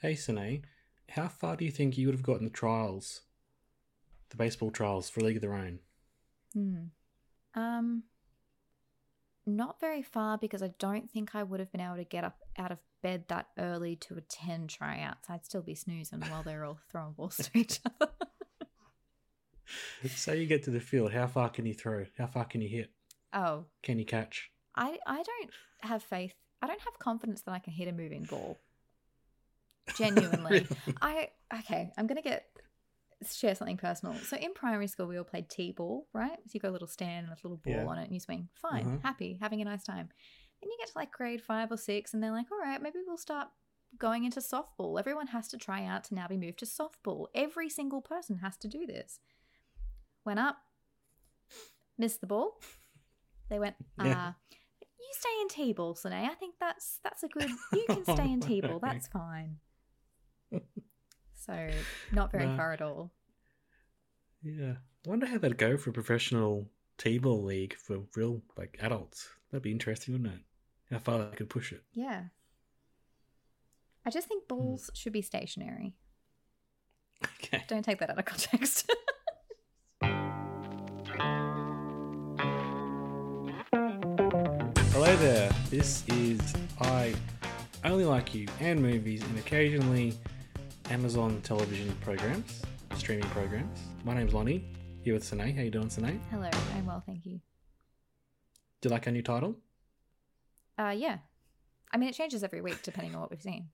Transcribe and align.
Hey, 0.00 0.14
Sine, 0.14 0.64
how 1.10 1.28
far 1.28 1.56
do 1.56 1.64
you 1.64 1.70
think 1.72 1.98
you 1.98 2.06
would 2.06 2.14
have 2.14 2.22
gotten 2.22 2.44
the 2.44 2.50
trials, 2.50 3.22
the 4.30 4.36
baseball 4.36 4.70
trials 4.70 5.10
for 5.10 5.20
League 5.20 5.36
of 5.36 5.42
Their 5.42 5.54
Own? 5.54 5.80
Hmm. 6.52 6.84
Um, 7.54 8.04
not 9.44 9.80
very 9.80 10.02
far 10.02 10.38
because 10.38 10.62
I 10.62 10.70
don't 10.78 11.10
think 11.10 11.34
I 11.34 11.42
would 11.42 11.58
have 11.58 11.72
been 11.72 11.80
able 11.80 11.96
to 11.96 12.04
get 12.04 12.22
up 12.22 12.38
out 12.56 12.70
of 12.70 12.78
bed 13.02 13.24
that 13.28 13.48
early 13.58 13.96
to 13.96 14.16
attend 14.16 14.70
tryouts. 14.70 15.28
I'd 15.28 15.44
still 15.44 15.62
be 15.62 15.74
snoozing 15.74 16.20
while 16.20 16.42
they're 16.44 16.64
all 16.64 16.78
throwing 16.90 17.12
balls 17.12 17.36
to 17.36 17.50
each 17.58 17.80
other. 18.00 18.12
Say 20.06 20.40
you 20.40 20.46
get 20.46 20.62
to 20.64 20.70
the 20.70 20.80
field, 20.80 21.12
how 21.12 21.26
far 21.26 21.48
can 21.48 21.66
you 21.66 21.74
throw? 21.74 22.06
How 22.16 22.26
far 22.26 22.44
can 22.44 22.60
you 22.60 22.68
hit? 22.68 22.90
Oh, 23.32 23.64
Can 23.82 23.98
you 23.98 24.06
catch? 24.06 24.50
I 24.74 24.98
I 25.06 25.22
don't 25.22 25.50
have 25.80 26.02
faith. 26.02 26.34
I 26.62 26.66
don't 26.66 26.80
have 26.80 26.98
confidence 26.98 27.42
that 27.42 27.52
I 27.52 27.58
can 27.58 27.72
hit 27.72 27.88
a 27.88 27.92
moving 27.92 28.22
ball. 28.22 28.58
Genuinely. 29.96 30.66
I 31.02 31.30
okay, 31.60 31.90
I'm 31.96 32.06
gonna 32.06 32.22
get 32.22 32.46
share 33.28 33.54
something 33.54 33.76
personal. 33.76 34.14
So 34.14 34.36
in 34.36 34.54
primary 34.54 34.86
school 34.86 35.06
we 35.06 35.18
all 35.18 35.24
played 35.24 35.48
T 35.48 35.72
ball, 35.72 36.06
right? 36.12 36.36
So 36.46 36.50
you 36.52 36.60
got 36.60 36.68
a 36.68 36.72
little 36.72 36.86
stand 36.88 37.26
and 37.26 37.32
a 37.32 37.36
little 37.42 37.56
ball 37.58 37.72
Yeah. 37.74 37.86
on 37.86 37.98
it 37.98 38.04
and 38.04 38.12
you 38.14 38.20
swing. 38.20 38.48
Fine, 38.54 38.84
Mhm. 38.84 39.02
happy, 39.02 39.38
having 39.40 39.60
a 39.60 39.64
nice 39.64 39.82
time. 39.84 40.08
Then 40.60 40.70
you 40.70 40.76
get 40.78 40.88
to 40.92 40.98
like 40.98 41.10
grade 41.10 41.42
five 41.42 41.70
or 41.72 41.76
six 41.76 42.14
and 42.14 42.22
they're 42.22 42.30
like, 42.32 42.46
all 42.52 42.58
right, 42.58 42.80
maybe 42.80 42.98
we'll 43.06 43.16
start 43.18 43.48
going 43.98 44.24
into 44.24 44.40
softball. 44.40 44.98
Everyone 45.00 45.28
has 45.28 45.48
to 45.48 45.56
try 45.58 45.84
out 45.84 46.04
to 46.04 46.14
now 46.14 46.28
be 46.28 46.36
moved 46.36 46.58
to 46.60 46.64
softball. 46.66 47.26
Every 47.34 47.68
single 47.68 48.02
person 48.02 48.36
has 48.38 48.56
to 48.58 48.68
do 48.68 48.86
this. 48.86 49.18
Went 50.24 50.38
up, 50.38 50.58
missed 51.96 52.20
the 52.20 52.26
ball. 52.26 52.60
They 53.48 53.58
went, 53.58 53.76
Yeah. 54.04 54.28
uh, 54.28 54.32
you 54.80 55.12
stay 55.12 55.40
in 55.40 55.48
T-ball, 55.48 55.94
Sine. 55.94 56.12
I 56.12 56.34
think 56.34 56.56
that's 56.60 56.98
that's 57.02 57.22
a 57.22 57.28
good. 57.28 57.48
You 57.72 57.84
can 57.88 58.04
stay 58.04 58.30
in 58.30 58.40
T-ball. 58.48 58.78
That's 58.80 59.08
fine. 59.08 59.58
So 61.48 61.70
not 62.12 62.30
very 62.30 62.44
No. 62.46 62.56
far 62.58 62.72
at 62.74 62.82
all. 62.82 63.10
Yeah. 64.42 64.74
I 65.06 65.08
wonder 65.08 65.24
how 65.26 65.38
that'd 65.38 65.56
go 65.56 65.78
for 65.78 65.88
a 65.90 65.92
professional 65.94 66.68
T-ball 66.98 67.42
league 67.42 67.74
for 67.74 68.00
real, 68.14 68.42
like, 68.56 68.76
adults. 68.82 69.28
That'd 69.50 69.62
be 69.62 69.72
interesting, 69.72 70.12
wouldn't 70.12 70.34
it? 70.34 70.42
How 70.90 70.98
far 70.98 71.24
they 71.24 71.34
could 71.36 71.48
push 71.48 71.72
it. 71.72 71.82
Yeah. 71.92 72.24
I 74.04 74.10
just 74.10 74.26
Hmm. 74.26 74.34
think 74.34 74.48
balls 74.48 74.90
should 74.94 75.14
be 75.14 75.22
stationary. 75.22 75.94
Okay. 77.24 77.64
Don't 77.66 77.82
take 77.82 77.98
that 78.00 78.10
out 78.10 78.18
of 78.18 78.24
context. 78.26 78.90
Hello 84.92 85.14
there. 85.16 85.50
This 85.70 86.02
is 86.08 86.40
I 86.80 87.14
Only 87.84 88.04
Like 88.04 88.34
You 88.34 88.48
and 88.60 88.80
movies 88.82 89.22
and 89.22 89.38
occasionally 89.38 90.14
Amazon 90.90 91.40
television 91.42 91.94
programs, 92.00 92.62
streaming 92.96 93.28
programs. 93.30 93.78
My 94.04 94.14
name's 94.14 94.32
Lonnie, 94.32 94.64
here 95.02 95.14
with 95.14 95.24
Sine. 95.24 95.54
How 95.54 95.62
you 95.62 95.70
doing, 95.70 95.90
Sine? 95.90 96.20
Hello, 96.30 96.48
I'm 96.74 96.86
well, 96.86 97.02
thank 97.04 97.26
you. 97.26 97.40
Do 98.80 98.88
you 98.88 98.90
like 98.90 99.06
our 99.06 99.12
new 99.12 99.22
title? 99.22 99.56
Uh, 100.78 100.94
yeah. 100.96 101.18
I 101.92 101.98
mean, 101.98 102.08
it 102.08 102.14
changes 102.14 102.42
every 102.42 102.60
week 102.60 102.82
depending 102.82 103.14
on 103.14 103.20
what 103.20 103.30
we've 103.30 103.42
seen. 103.42 103.68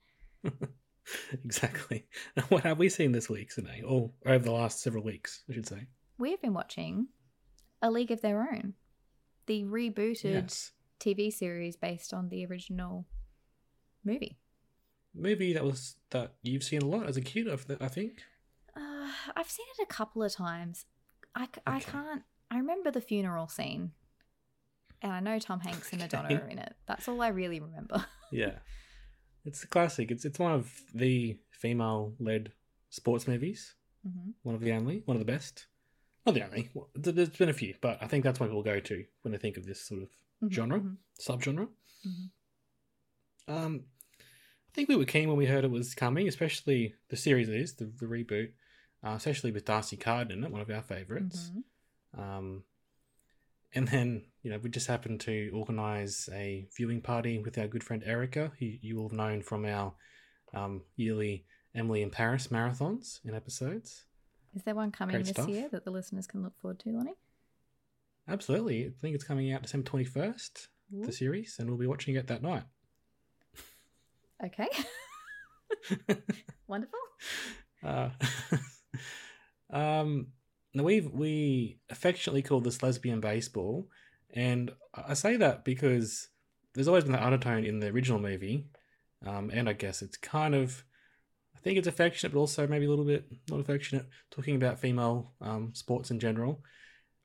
exactly. 1.45 2.07
What 2.49 2.65
have 2.65 2.79
we 2.79 2.89
seen 2.89 3.13
this 3.13 3.29
week, 3.31 3.53
Sine? 3.53 3.85
Or 3.87 4.11
over 4.27 4.45
the 4.45 4.53
last 4.53 4.81
several 4.81 5.05
weeks, 5.05 5.43
I 5.49 5.53
should 5.55 5.69
say. 5.69 5.87
We've 6.19 6.41
been 6.41 6.55
watching 6.55 7.09
A 7.83 7.91
League 7.91 8.11
of 8.11 8.23
Their 8.23 8.41
Own, 8.41 8.75
the 9.47 9.63
rebooted 9.65 10.25
Yes. 10.25 10.73
TV 10.99 11.33
series 11.33 11.77
based 11.77 12.13
on 12.13 12.29
the 12.29 12.45
original 12.47 13.07
movie. 14.05 14.39
Movie 15.15 15.53
that 15.53 15.65
was 15.65 15.97
that 16.11 16.35
you've 16.43 16.65
seen 16.65 16.83
a 16.83 16.87
lot 16.87 17.07
as 17.07 17.17
a 17.17 17.21
kid, 17.21 17.47
I 17.81 17.89
think. 17.89 18.23
Uh, 18.77 19.09
I've 19.37 19.51
seen 19.51 19.67
it 19.79 19.83
a 19.83 19.87
couple 19.87 20.23
of 20.23 20.33
times. 20.33 20.87
I, 21.35 21.45
Okay. 21.67 21.81
can't. 21.81 22.23
I 22.51 22.59
remember 22.59 22.91
the 22.91 23.01
funeral 23.01 23.49
scene, 23.49 23.93
and 25.03 25.13
I 25.13 25.21
know 25.21 25.39
Tom 25.39 25.61
Hanks 25.61 25.91
and 25.93 26.01
Madonna 26.01 26.27
Okay. 26.29 26.37
are 26.43 26.49
in 26.49 26.59
it. 26.59 26.75
That's 26.87 27.09
all 27.09 27.21
I 27.23 27.29
really 27.29 27.61
remember. 27.61 28.05
Yeah. 28.33 28.59
It's 29.45 29.63
a 29.63 29.69
classic. 29.69 30.11
It's 30.11 30.25
it's 30.25 30.39
one 30.41 30.51
of 30.53 30.73
the 30.93 31.39
female 31.53 32.15
led 32.19 32.51
sports 32.91 33.29
movies. 33.29 33.75
hmm 34.03 34.31
One 34.43 34.55
of 34.57 34.61
the 34.63 34.73
only, 34.73 35.03
one 35.05 35.17
of 35.17 35.21
the 35.21 35.31
best. 35.33 35.67
Not 36.27 36.35
the 36.35 36.43
only. 36.45 36.71
Well, 36.75 36.89
There's 36.95 37.29
been 37.29 37.51
a 37.51 37.53
few, 37.53 37.75
but 37.81 37.99
I 38.03 38.07
think 38.09 38.25
that's 38.25 38.41
what 38.41 38.49
people 38.49 38.63
go 38.63 38.81
to 38.81 39.05
when 39.23 39.33
they 39.33 39.39
think 39.39 39.57
of 39.57 39.67
this 39.67 39.81
sort 39.87 40.03
of 40.03 40.09
genre, 40.51 40.81
mhm. 40.81 40.97
subgenre. 41.21 41.69
Mhm. 42.07 42.31
Um, 43.47 43.85
I 44.75 44.77
think 44.77 44.89
we 44.89 44.97
were 44.97 45.05
keen 45.05 45.29
when 45.29 45.37
we 45.39 45.47
heard 45.47 45.63
it 45.63 45.71
was 45.71 45.95
coming, 45.95 46.27
especially 46.27 46.95
the 47.09 47.17
series 47.17 47.49
is 47.49 47.75
the, 47.75 47.85
the 47.85 48.07
reboot, 48.07 48.51
uh, 49.05 49.11
especially 49.11 49.53
with 49.53 49.65
D'Arcy 49.65 49.97
Carden 49.97 50.39
in 50.39 50.43
it, 50.45 50.51
one 50.51 50.61
of 50.61 50.69
our 50.69 50.83
favorites. 50.83 51.53
Mhm. 52.17 52.21
Um, 52.21 52.65
and 53.73 53.87
then 53.87 54.25
you 54.43 54.51
know 54.51 54.59
we 54.59 54.71
just 54.71 54.89
happened 54.89 55.21
to 55.21 55.51
organise 55.55 56.29
a 56.33 56.67
viewing 56.77 57.01
party 57.03 57.39
with 57.39 57.57
our 57.57 57.69
good 57.69 57.85
friend 57.85 58.03
Erica, 58.05 58.51
who 58.59 58.67
you 58.67 58.97
will 58.97 59.05
have 59.05 59.17
known 59.17 59.43
from 59.43 59.65
our 59.65 59.95
um, 60.53 60.83
yearly 60.97 61.45
Emily 61.73 62.03
in 62.03 62.11
Paris 62.11 62.49
marathons 62.49 63.21
and 63.25 63.37
episodes. 63.37 64.07
Is 64.57 64.65
there 64.65 64.75
one 64.75 64.91
coming 64.91 65.15
Great 65.15 65.27
this 65.27 65.35
stuff. 65.35 65.49
year 65.49 65.69
that 65.71 65.85
the 65.85 65.93
listeners 65.93 66.27
can 66.27 66.43
look 66.43 66.59
forward 66.61 66.81
to, 66.81 66.91
Lonnie? 66.91 67.15
Absolutely, 68.27 68.87
I 68.87 68.91
think 69.01 69.15
it's 69.15 69.23
coming 69.23 69.53
out 69.53 69.63
December 69.63 69.87
twenty 69.87 70.05
first, 70.05 70.67
Ooh. 70.93 71.05
the 71.05 71.13
series, 71.13 71.57
and 71.61 71.69
we'll 71.69 71.79
be 71.79 71.87
watching 71.87 72.17
it 72.17 72.27
that 72.27 72.43
night. 72.43 72.65
Okay. 74.45 74.69
Wonderful. 76.69 76.99
Uh, 77.83 78.11
um, 79.71 80.29
now 80.75 80.83
we 80.83 81.01
we 81.01 81.79
affectionately 81.89 82.43
call 82.43 82.61
this 82.61 82.83
lesbian 82.83 83.21
baseball, 83.21 83.89
and 84.35 84.71
I 84.95 85.05
I 85.09 85.15
say 85.15 85.37
that 85.37 85.65
because 85.65 86.29
there's 86.75 86.89
always 86.89 87.05
been 87.05 87.13
that 87.13 87.23
undertone 87.23 87.65
in 87.65 87.81
the 87.81 87.89
original 87.89 88.19
movie, 88.21 88.67
um, 89.25 89.51
and 89.53 89.69
I 89.69 89.73
guess 89.73 90.03
it's 90.03 90.17
kind 90.17 90.55
of, 90.55 90.85
I 91.57 91.61
think 91.61 91.79
it's 91.79 91.89
affectionate, 91.89 92.33
but 92.33 92.41
also 92.41 92.67
maybe 92.67 92.87
a 92.87 92.91
little 92.91 93.05
bit 93.05 93.25
not 93.49 93.61
affectionate, 93.61 94.07
talking 94.31 94.57
about 94.57 94.81
female 94.81 95.33
um, 95.41 95.71
sports 95.75 96.11
in 96.11 96.19
general. 96.19 96.63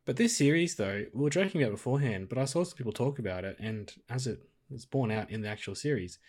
But 0.05 0.15
this 0.15 0.37
series, 0.37 0.75
though, 0.75 1.05
we 1.13 1.23
were 1.23 1.29
joking 1.29 1.61
about 1.61 1.73
beforehand, 1.73 2.29
but 2.29 2.37
I 2.37 2.45
saw 2.45 2.63
some 2.63 2.77
people 2.77 2.93
talk 2.93 3.19
about 3.19 3.43
it, 3.43 3.57
and 3.59 3.91
as 4.09 4.27
it 4.27 4.39
was 4.69 4.85
borne 4.85 5.11
out 5.11 5.29
in 5.31 5.41
the 5.41 5.49
actual 5.49 5.75
series, 5.75 6.19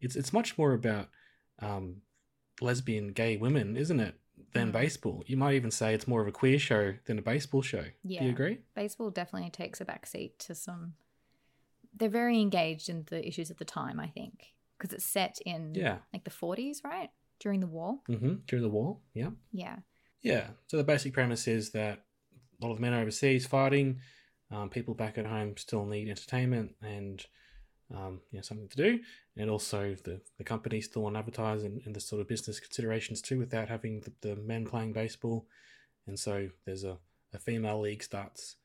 it's 0.00 0.16
it's 0.16 0.32
much 0.32 0.56
more 0.58 0.72
about 0.72 1.08
um, 1.60 2.02
lesbian 2.60 3.08
gay 3.12 3.36
women, 3.36 3.76
isn't 3.76 4.00
it, 4.00 4.14
than 4.52 4.68
Mm. 4.70 4.72
baseball? 4.72 5.22
You 5.26 5.36
might 5.36 5.54
even 5.54 5.70
say 5.70 5.94
it's 5.94 6.08
more 6.08 6.20
of 6.22 6.28
a 6.28 6.32
queer 6.32 6.58
show 6.58 6.94
than 7.06 7.18
a 7.18 7.22
baseball 7.22 7.62
show. 7.62 7.84
Do 8.06 8.14
you 8.14 8.30
agree? 8.30 8.58
Baseball 8.74 9.10
definitely 9.10 9.50
takes 9.50 9.80
a 9.80 9.84
backseat 9.84 10.38
to 10.38 10.54
some. 10.54 10.94
They're 11.94 12.08
very 12.08 12.40
engaged 12.40 12.88
in 12.88 13.04
the 13.10 13.26
issues 13.26 13.50
of 13.50 13.58
the 13.58 13.64
time, 13.64 13.98
I 14.00 14.06
think, 14.08 14.54
because 14.78 14.92
it's 14.94 15.04
set 15.04 15.38
in 15.44 15.74
Yeah. 15.74 15.98
like 16.12 16.24
the 16.24 16.30
40s, 16.30 16.82
right? 16.84 17.10
During 17.40 17.60
the 17.60 17.66
war. 17.66 18.00
hmm 18.06 18.34
During 18.46 18.62
the 18.62 18.68
war, 18.70 18.98
yeah. 19.14 19.30
Yeah. 19.52 19.78
Yeah. 20.22 20.50
So 20.68 20.76
the 20.76 20.84
basic 20.84 21.12
premise 21.12 21.48
is 21.48 21.70
that 21.72 22.04
a 22.60 22.64
lot 22.64 22.70
of 22.72 22.76
the 22.76 22.82
men 22.82 22.92
are 22.92 23.00
overseas 23.00 23.46
fighting. 23.46 24.00
Um, 24.50 24.68
people 24.70 24.94
back 24.94 25.16
at 25.18 25.26
home 25.26 25.56
still 25.56 25.86
need 25.86 26.08
entertainment 26.08 26.74
and 26.82 27.24
um, 27.94 28.20
you 28.30 28.38
know 28.38 28.42
something 28.42 28.68
to 28.68 28.76
do, 28.76 29.00
and 29.36 29.50
also 29.50 29.96
the 30.04 30.20
the 30.38 30.44
company 30.44 30.80
still 30.80 31.02
want 31.02 31.14
to 31.14 31.20
advertise 31.20 31.62
and, 31.64 31.82
and 31.84 31.94
the 31.94 32.00
sort 32.00 32.20
of 32.20 32.28
business 32.28 32.60
considerations 32.60 33.20
too, 33.20 33.38
without 33.38 33.68
having 33.68 34.00
the, 34.00 34.12
the 34.20 34.36
men 34.36 34.64
playing 34.66 34.92
baseball. 34.92 35.46
And 36.06 36.18
so 36.18 36.48
there's 36.64 36.84
a, 36.84 36.98
a 37.32 37.38
female 37.38 37.80
league 37.80 38.02
starts. 38.02 38.56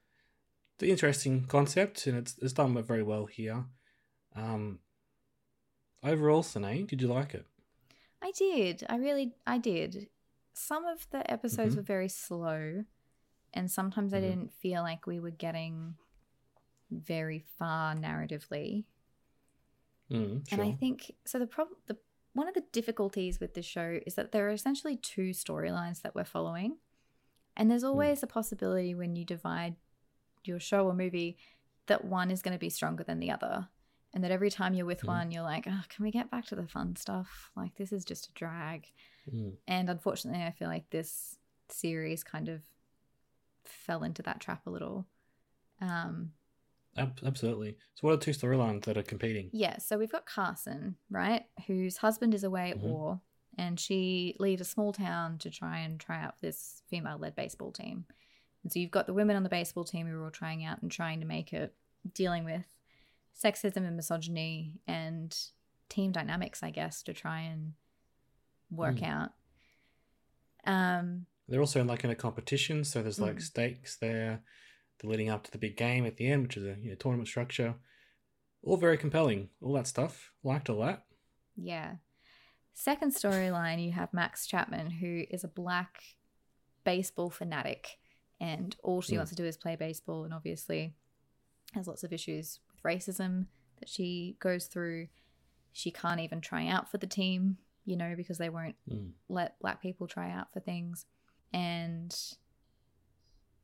The 0.79 0.89
interesting 0.89 1.45
concept, 1.45 2.07
and 2.07 2.17
it's 2.17 2.37
it's 2.41 2.53
done 2.53 2.81
very 2.83 3.03
well 3.03 3.25
here. 3.25 3.65
Um, 4.35 4.79
overall, 6.03 6.43
Sine, 6.43 6.85
did 6.85 7.01
you 7.01 7.07
like 7.07 7.33
it? 7.33 7.45
I 8.21 8.31
did. 8.31 8.85
I 8.89 8.97
really, 8.97 9.33
I 9.45 9.57
did. 9.57 10.09
Some 10.53 10.85
of 10.85 11.07
the 11.11 11.29
episodes 11.31 11.73
Mhm. 11.73 11.77
were 11.77 11.83
very 11.83 12.09
slow, 12.09 12.85
and 13.53 13.69
sometimes 13.69 14.13
I 14.13 14.17
Mhm. 14.17 14.21
didn't 14.21 14.53
feel 14.53 14.81
like 14.81 15.05
we 15.05 15.19
were 15.19 15.31
getting 15.31 15.97
very 16.89 17.39
far 17.39 17.95
narratively. 17.95 18.85
Mm, 20.11 20.45
And 20.51 20.61
I 20.61 20.71
think 20.71 21.11
so. 21.25 21.39
The 21.39 21.47
problem, 21.47 21.77
the 21.87 21.97
one 22.33 22.47
of 22.47 22.53
the 22.53 22.63
difficulties 22.71 23.39
with 23.39 23.53
this 23.53 23.65
show 23.65 23.99
is 24.05 24.15
that 24.15 24.31
there 24.31 24.47
are 24.47 24.51
essentially 24.51 24.97
two 24.97 25.29
storylines 25.31 26.01
that 26.01 26.13
we're 26.15 26.25
following, 26.25 26.77
and 27.55 27.71
there's 27.71 27.83
always 27.83 28.21
a 28.21 28.27
possibility 28.27 28.93
when 28.93 29.15
you 29.15 29.25
divide 29.25 29.75
your 30.43 30.59
show 30.59 30.85
or 30.85 30.93
movie 30.93 31.37
that 31.87 32.03
one 32.05 32.29
is 32.31 32.41
going 32.41 32.53
to 32.53 32.59
be 32.59 32.69
stronger 32.69 33.03
than 33.03 33.19
the 33.19 33.31
other, 33.31 33.67
and 34.13 34.23
that 34.23 34.31
every 34.31 34.51
time 34.51 34.73
you're 34.73 34.85
with 34.85 35.01
Mhm. 35.01 35.07
one, 35.07 35.31
you're 35.31 35.43
like, 35.43 35.65
oh, 35.67 35.83
"Can 35.89 36.03
we 36.03 36.11
get 36.11 36.29
back 36.29 36.45
to 36.47 36.55
the 36.55 36.67
fun 36.67 36.95
stuff? 36.95 37.51
Like 37.55 37.75
this 37.75 37.91
is 37.91 38.05
just 38.05 38.27
a 38.29 38.33
drag." 38.33 38.91
Mm. 39.31 39.57
And 39.67 39.89
unfortunately, 39.89 40.43
I 40.43 40.51
feel 40.51 40.67
like 40.67 40.89
this 40.91 41.39
series 41.69 42.23
kind 42.23 42.47
of 42.49 42.61
fell 43.63 44.03
into 44.03 44.21
that 44.23 44.39
trap 44.39 44.67
a 44.67 44.69
little. 44.69 45.07
Um, 45.81 46.33
absolutely. 46.97 47.77
So, 47.95 48.01
what 48.07 48.13
are 48.13 48.17
the 48.17 48.23
two 48.25 48.31
storylines 48.31 48.83
that 48.85 48.97
are 48.97 49.03
competing? 49.03 49.49
Yeah, 49.51 49.77
so 49.77 49.97
we've 49.97 50.11
got 50.11 50.25
Carson, 50.25 50.95
right, 51.09 51.45
whose 51.67 51.97
husband 51.97 52.33
is 52.33 52.43
away 52.43 52.71
at 52.71 52.77
Mhm. 52.77 52.81
war, 52.83 53.21
and 53.57 53.79
she 53.79 54.35
leaves 54.39 54.61
a 54.61 54.65
small 54.65 54.93
town 54.93 55.37
to 55.39 55.49
try 55.49 55.79
and 55.79 55.99
try 55.99 56.21
out 56.21 56.39
this 56.39 56.81
female 56.89 57.17
led 57.17 57.35
baseball 57.35 57.71
team. 57.71 58.05
And 58.63 58.71
so 58.71 58.79
you've 58.79 58.91
got 58.91 59.05
the 59.07 59.13
women 59.13 59.35
on 59.35 59.43
the 59.43 59.49
baseball 59.49 59.83
team 59.83 60.07
who 60.07 60.15
are 60.17 60.23
all 60.25 60.31
trying 60.31 60.63
out 60.65 60.81
and 60.81 60.91
trying 60.91 61.19
to 61.19 61.25
make 61.25 61.53
it, 61.53 61.75
dealing 62.13 62.43
with 62.45 62.65
sexism 63.35 63.77
and 63.85 63.95
misogyny 63.95 64.79
and 64.87 65.37
team 65.89 66.11
dynamics, 66.11 66.63
I 66.63 66.69
guess, 66.71 67.03
to 67.03 67.13
try 67.13 67.41
and 67.41 67.73
work 68.71 68.97
Mm. 68.97 69.03
out. 69.07 69.31
Um, 70.65 71.27
They're 71.47 71.59
also 71.59 71.83
like 71.83 72.03
in 72.03 72.09
a 72.09 72.15
competition, 72.15 72.83
so 72.83 73.03
there's 73.03 73.19
like 73.19 73.35
Mm. 73.37 73.41
stakes 73.41 73.97
there. 73.97 74.43
They're 74.99 75.09
leading 75.11 75.29
up 75.29 75.43
to 75.43 75.51
the 75.51 75.57
big 75.57 75.77
game 75.77 76.05
at 76.05 76.17
the 76.17 76.27
end, 76.27 76.43
which 76.43 76.57
is 76.57 76.63
a 76.65 76.77
you 76.81 76.89
know, 76.89 76.95
tournament 76.95 77.27
structure. 77.27 77.75
All 78.63 78.77
very 78.77 78.97
compelling. 78.97 79.49
All 79.61 79.73
that 79.73 79.87
stuff. 79.87 80.31
Liked 80.43 80.69
all 80.69 80.79
that. 80.81 81.05
Yeah. 81.55 81.95
Second 82.73 83.13
storyline, 83.13 83.83
you 83.85 83.91
have 83.93 84.13
Max 84.13 84.45
Chapman, 84.47 84.89
who 84.91 85.23
is 85.29 85.43
a 85.43 85.47
black 85.47 86.01
baseball 86.83 87.29
fanatic, 87.29 87.97
and 88.39 88.75
all 88.83 89.01
she 89.01 89.13
Mm. 89.13 89.17
wants 89.17 89.31
to 89.31 89.35
do 89.35 89.45
is 89.45 89.55
play 89.57 89.75
baseball, 89.75 90.23
and 90.25 90.33
obviously 90.33 90.93
has 91.73 91.87
lots 91.87 92.03
of 92.03 92.11
issues 92.11 92.59
with 92.71 92.81
racism 92.83 93.47
that 93.79 93.87
she 93.89 94.35
goes 94.39 94.67
through. 94.67 95.07
She 95.71 95.91
can't 95.91 96.19
even 96.21 96.41
try 96.41 96.67
out 96.67 96.89
for 96.89 96.97
the 96.97 97.07
team, 97.07 97.57
you 97.85 97.95
know, 97.97 98.15
because 98.15 98.37
they 98.37 98.49
won't 98.49 98.75
Mm. 98.89 99.13
let 99.29 99.59
black 99.59 99.81
people 99.81 100.07
try 100.07 100.31
out 100.31 100.51
for 100.53 100.59
things. 100.59 101.05
And 101.53 102.13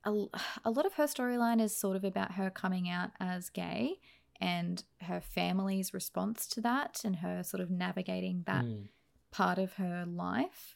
a, 0.06 0.26
a 0.66 0.72
lot 0.72 0.86
of 0.86 0.94
her 0.94 1.06
storyline 1.06 1.62
is 1.62 1.76
sort 1.76 1.96
of 1.96 2.04
about 2.04 2.34
her 2.34 2.50
coming 2.50 2.90
out 2.90 3.12
as 3.20 3.50
gay 3.50 4.00
and 4.40 4.84
her 5.02 5.22
family's 5.22 5.94
response 5.94 6.48
to 6.48 6.62
that 6.62 7.02
and 7.06 7.18
her 7.18 7.44
sort 7.44 7.62
of 7.62 7.70
navigating 7.70 8.44
that 8.48 8.66
Mm. 8.66 8.88
part 9.32 9.60
of 9.60 9.74
her 9.74 10.04
life. 10.08 10.76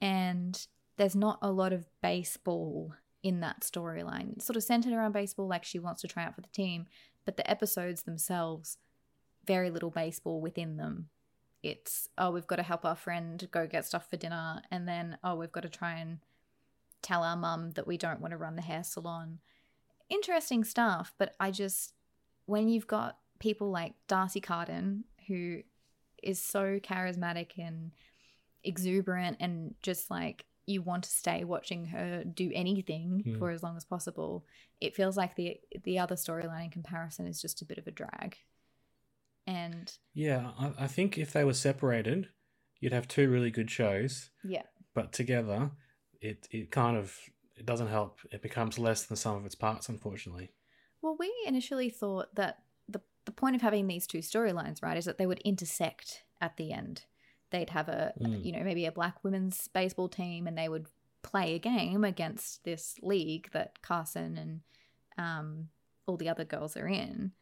And 0.00 0.66
there's 0.96 1.16
not 1.16 1.38
a 1.42 1.50
lot 1.50 1.72
of 1.72 1.86
baseball 2.00 2.94
in 3.22 3.40
that 3.40 3.60
storyline. 3.62 4.34
It's 4.36 4.44
sort 4.44 4.56
of 4.56 4.62
centered 4.62 4.92
around 4.92 5.12
baseball, 5.12 5.48
like 5.48 5.64
she 5.64 5.78
wants 5.78 6.02
to 6.02 6.08
try 6.08 6.24
out 6.24 6.34
for 6.34 6.40
the 6.42 6.48
team, 6.48 6.86
but 7.24 7.36
the 7.36 7.50
episodes 7.50 8.02
themselves, 8.02 8.78
very 9.46 9.70
little 9.70 9.90
baseball 9.90 10.40
within 10.40 10.76
them. 10.76 11.08
It's, 11.62 12.08
oh, 12.18 12.30
we've 12.30 12.46
got 12.46 12.56
to 12.56 12.62
help 12.62 12.84
our 12.84 12.94
friend 12.96 13.48
go 13.50 13.66
get 13.66 13.86
stuff 13.86 14.08
for 14.10 14.16
dinner, 14.18 14.62
and 14.70 14.86
then, 14.86 15.16
oh, 15.24 15.34
we've 15.34 15.50
got 15.52 15.62
to 15.62 15.68
try 15.70 15.94
and 15.94 16.18
tell 17.04 17.22
our 17.22 17.36
mum 17.36 17.70
that 17.72 17.86
we 17.86 17.96
don't 17.96 18.20
want 18.20 18.32
to 18.32 18.36
run 18.38 18.56
the 18.56 18.62
hair 18.62 18.82
salon. 18.82 19.38
Interesting 20.08 20.64
stuff, 20.64 21.14
but 21.18 21.34
I 21.38 21.50
just, 21.52 21.92
when 22.46 22.68
you've 22.68 22.86
got 22.88 23.18
people 23.38 23.70
like 23.70 23.94
D'Arcy 24.08 24.40
Carden, 24.40 25.04
who 25.28 25.60
is 26.22 26.40
so 26.40 26.78
charismatic 26.80 27.52
and 27.58 27.92
exuberant 28.64 29.36
and 29.40 29.74
just 29.82 30.10
like 30.10 30.46
you 30.66 30.80
want 30.80 31.04
to 31.04 31.10
stay 31.10 31.44
watching 31.44 31.84
her 31.86 32.24
do 32.24 32.50
anything 32.54 33.22
Hmm. 33.24 33.38
for 33.38 33.50
as 33.50 33.62
long 33.62 33.76
as 33.76 33.84
possible. 33.84 34.46
It 34.80 34.96
feels 34.96 35.16
like 35.16 35.36
the 35.36 35.60
the 35.84 35.98
other 35.98 36.14
storyline 36.14 36.64
in 36.64 36.70
comparison 36.70 37.26
is 37.26 37.40
just 37.42 37.60
a 37.60 37.66
bit 37.66 37.76
of 37.76 37.86
a 37.86 37.90
drag. 37.90 38.36
And 39.46 39.92
Yeah, 40.14 40.52
I, 40.58 40.84
I 40.84 40.86
think 40.86 41.18
if 41.18 41.32
they 41.32 41.44
were 41.44 41.52
separated, 41.54 42.28
you'd 42.80 42.94
have 42.94 43.06
two 43.08 43.30
really 43.30 43.50
good 43.50 43.70
shows. 43.70 44.30
yeah, 44.42 44.62
But 44.94 45.12
together, 45.12 45.72
it 46.24 46.48
it 46.50 46.70
kind 46.70 46.96
of 46.96 47.16
it 47.56 47.66
doesn't 47.66 47.88
help. 47.88 48.18
It 48.32 48.42
becomes 48.42 48.78
less 48.78 49.04
than 49.04 49.16
some 49.16 49.36
of 49.36 49.46
its 49.46 49.54
parts, 49.54 49.88
unfortunately. 49.88 50.50
well, 51.02 51.16
we 51.18 51.30
initially 51.46 51.90
thought 51.90 52.34
that 52.34 52.62
the 52.88 53.00
the 53.26 53.32
point 53.32 53.56
of 53.56 53.62
having 53.62 53.86
these 53.86 54.06
two 54.06 54.18
storylines, 54.18 54.82
right, 54.82 54.96
is 54.96 55.04
that 55.04 55.18
they 55.18 55.26
would 55.26 55.40
intersect 55.40 56.24
at 56.40 56.56
the 56.56 56.72
end. 56.72 57.04
They'd 57.50 57.70
have 57.70 57.88
a 57.88 58.12
Mm. 58.20 58.44
you 58.44 58.52
know 58.52 58.64
maybe 58.64 58.86
a 58.86 58.92
black 58.92 59.22
women's 59.22 59.68
baseball 59.68 60.08
team, 60.08 60.46
and 60.46 60.56
they 60.56 60.68
would 60.68 60.86
play 61.22 61.54
a 61.54 61.58
game 61.58 62.04
against 62.04 62.64
this 62.64 62.96
league 63.02 63.50
that 63.52 63.80
Carson 63.82 64.36
and 64.36 64.60
um, 65.16 65.68
all 66.06 66.16
the 66.18 66.28
other 66.28 66.44
girls 66.44 66.76
are 66.76 66.88
in. 66.88 67.32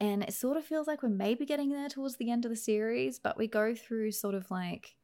And 0.00 0.22
it 0.22 0.34
sort 0.34 0.56
of 0.56 0.64
feels 0.64 0.86
like 0.86 1.02
we're 1.02 1.08
maybe 1.08 1.46
getting 1.46 1.70
there 1.70 1.88
towards 1.88 2.16
the 2.16 2.30
end 2.30 2.44
of 2.44 2.50
the 2.50 2.56
series, 2.56 3.18
but 3.18 3.38
we 3.38 3.46
go 3.46 3.74
through 3.74 4.10
sort 4.12 4.34
of 4.34 4.50
like 4.50 4.96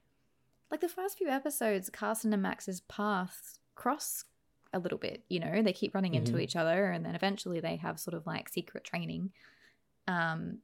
like 0.70 0.80
the 0.80 0.88
first 0.88 1.18
few 1.18 1.28
episodes, 1.28 1.90
Carson 1.90 2.32
and 2.32 2.42
Max's 2.42 2.80
paths 2.82 3.58
cross 3.74 4.24
a 4.72 4.78
little 4.78 4.98
bit, 4.98 5.24
you 5.28 5.40
know, 5.40 5.62
they 5.62 5.72
keep 5.72 5.94
running 5.94 6.14
into 6.14 6.32
Mhm. 6.34 6.42
each 6.42 6.54
other 6.56 6.90
and 6.92 7.04
then 7.04 7.14
eventually 7.16 7.58
they 7.60 7.76
have 7.76 7.98
sort 7.98 8.14
of 8.14 8.26
like 8.26 8.48
secret 8.48 8.84
training. 8.84 9.32
Um 10.06 10.58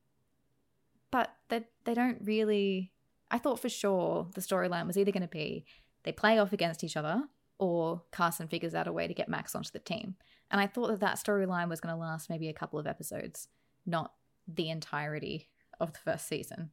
but 1.11 1.35
they 1.49 1.64
they 1.85 1.94
don't 1.94 2.19
really 2.25 2.93
I 3.31 3.38
thought 3.38 3.61
for 3.61 3.69
sure 3.69 4.29
the 4.35 4.41
storyline 4.41 4.87
was 4.87 4.97
either 4.97 5.11
going 5.12 5.23
to 5.23 5.29
be 5.29 5.64
they 6.05 6.12
play 6.12 6.38
off 6.38 6.52
against 6.52 6.85
each 6.85 6.97
other 6.97 7.25
or 7.59 8.02
Carson 8.12 8.47
figures 8.49 8.75
out 8.75 8.87
a 8.87 8.93
way 8.93 9.09
to 9.09 9.14
get 9.14 9.29
Max 9.29 9.55
onto 9.55 9.70
the 9.73 9.79
team. 9.81 10.14
And 10.50 10.61
I 10.61 10.67
thought 10.69 10.88
that 10.88 11.00
that 11.00 11.17
storyline 11.17 11.69
was 11.69 11.81
going 11.81 11.93
to 11.94 12.00
last 12.00 12.31
maybe 12.31 12.49
a 12.49 12.52
couple 12.52 12.79
of 12.79 12.87
episodes, 12.87 13.49
not 13.85 14.12
the 14.47 14.69
entirety 14.70 15.49
of 15.81 15.93
the 15.93 15.99
first 15.99 16.29
season. 16.29 16.70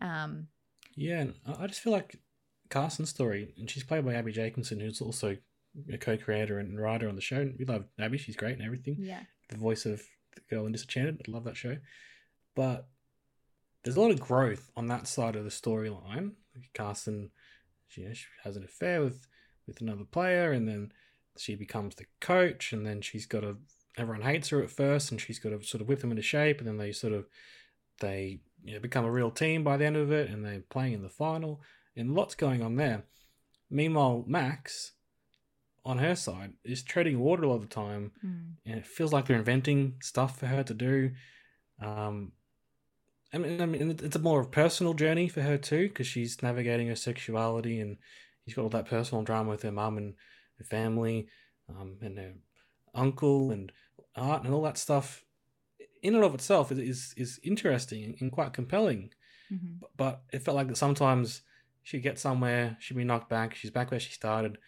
Um, 0.00 0.48
Yeah, 0.94 1.26
I 1.46 1.66
just 1.66 1.80
feel 1.80 1.92
like 1.92 2.16
Carson's 2.70 3.10
story, 3.10 3.54
and 3.58 3.70
she's 3.70 3.84
played 3.84 4.04
by 4.04 4.14
Abbi 4.14 4.30
Jacobson, 4.30 4.80
who's 4.80 5.00
also 5.00 5.36
a 5.92 5.98
co-creator 5.98 6.58
and 6.58 6.78
writer 6.80 7.08
on 7.08 7.14
the 7.14 7.20
show. 7.20 7.50
We 7.58 7.64
love 7.64 7.84
Abby; 7.98 8.18
she's 8.18 8.36
great 8.36 8.54
and 8.54 8.62
everything. 8.62 8.96
yeah. 8.98 9.20
The 9.48 9.56
voice 9.56 9.86
of 9.86 10.02
the 10.34 10.42
girl 10.50 10.66
in 10.66 10.72
Disenchanted, 10.72 11.22
I 11.26 11.30
love 11.30 11.44
that 11.44 11.56
show. 11.56 11.78
But 12.54 12.88
there's 13.82 13.96
a 13.96 14.00
lot 14.00 14.10
of 14.10 14.20
growth 14.20 14.70
on 14.76 14.88
that 14.88 15.06
side 15.06 15.36
of 15.36 15.44
the 15.44 15.50
storyline. 15.50 16.32
Carson, 16.74 17.30
she, 17.86 18.02
you 18.02 18.08
know, 18.08 18.14
she 18.14 18.26
has 18.44 18.56
an 18.56 18.64
affair 18.64 19.02
with 19.02 19.26
with 19.66 19.80
another 19.80 20.04
player, 20.04 20.52
and 20.52 20.68
then 20.68 20.92
she 21.36 21.54
becomes 21.54 21.94
the 21.94 22.06
coach, 22.20 22.72
and 22.72 22.86
then 22.86 23.00
she's 23.00 23.26
got 23.26 23.40
to. 23.40 23.56
Everyone 23.96 24.22
hates 24.22 24.50
her 24.50 24.62
at 24.62 24.70
first, 24.70 25.10
and 25.10 25.20
she's 25.20 25.38
got 25.38 25.50
to 25.50 25.62
sort 25.64 25.80
of 25.80 25.88
whip 25.88 26.00
them 26.00 26.10
into 26.10 26.22
shape, 26.22 26.58
and 26.58 26.68
then 26.68 26.76
they 26.78 26.92
sort 26.92 27.12
of 27.12 27.26
they 28.00 28.40
you 28.64 28.74
know, 28.74 28.80
become 28.80 29.04
a 29.04 29.10
real 29.10 29.30
team 29.30 29.64
by 29.64 29.76
the 29.76 29.84
end 29.84 29.96
of 29.96 30.12
it, 30.12 30.30
and 30.30 30.44
they're 30.44 30.60
playing 30.60 30.92
in 30.92 31.02
the 31.02 31.08
final, 31.08 31.60
and 31.98 32.14
lots 32.14 32.34
going 32.34 32.62
on 32.62 32.76
there. 32.76 33.04
Meanwhile, 33.70 34.24
Max, 34.26 34.92
on 35.84 35.98
her 35.98 36.14
side, 36.14 36.52
is 36.64 36.82
treading 36.82 37.18
water 37.18 37.44
all 37.44 37.58
the 37.58 37.66
time, 37.66 38.12
Mm. 38.24 38.54
and 38.64 38.78
it 38.78 38.86
feels 38.86 39.12
like 39.12 39.26
they're 39.26 39.36
inventing 39.36 39.96
stuff 40.00 40.38
for 40.38 40.46
her 40.46 40.62
to 40.62 40.74
do. 40.74 41.12
Um, 41.80 42.32
I 43.32 43.38
mean, 43.38 43.60
I 43.60 43.66
mean, 43.66 43.90
it's 43.90 44.16
a 44.16 44.20
more 44.20 44.44
personal 44.44 44.94
journey 44.94 45.28
for 45.28 45.42
her 45.42 45.58
too, 45.58 45.88
because 45.88 46.06
she's 46.06 46.42
navigating 46.42 46.88
her 46.88 46.96
sexuality, 46.96 47.80
and 47.80 47.98
she's 48.44 48.54
got 48.54 48.62
all 48.62 48.70
that 48.70 48.86
personal 48.86 49.22
drama 49.24 49.50
with 49.50 49.62
her 49.62 49.72
mum 49.72 49.98
and 49.98 50.14
her 50.58 50.64
family, 50.64 51.28
um, 51.68 51.98
and 52.00 52.18
her 52.18 52.34
uncle 52.94 53.50
and 53.50 53.70
art 54.16 54.44
and 54.44 54.54
all 54.54 54.62
that 54.62 54.78
stuff. 54.78 55.24
In 56.02 56.14
and 56.14 56.24
of 56.24 56.34
itself 56.34 56.72
is 56.72 56.78
is, 56.78 57.14
is 57.16 57.40
interesting 57.42 58.16
and 58.20 58.32
quite 58.32 58.52
compelling, 58.54 59.12
Mhm. 59.52 59.80
but, 59.80 59.96
but 59.96 60.22
it 60.32 60.42
felt 60.42 60.56
like 60.56 60.68
that 60.68 60.76
sometimes 60.76 61.42
she'd 61.88 62.02
get 62.02 62.18
somewhere, 62.18 62.76
she'd 62.80 62.98
be 62.98 63.02
knocked 63.04 63.30
back, 63.30 63.54
she's 63.54 63.70
back 63.70 63.90
where 63.90 63.98
she 63.98 64.12
started, 64.12 64.58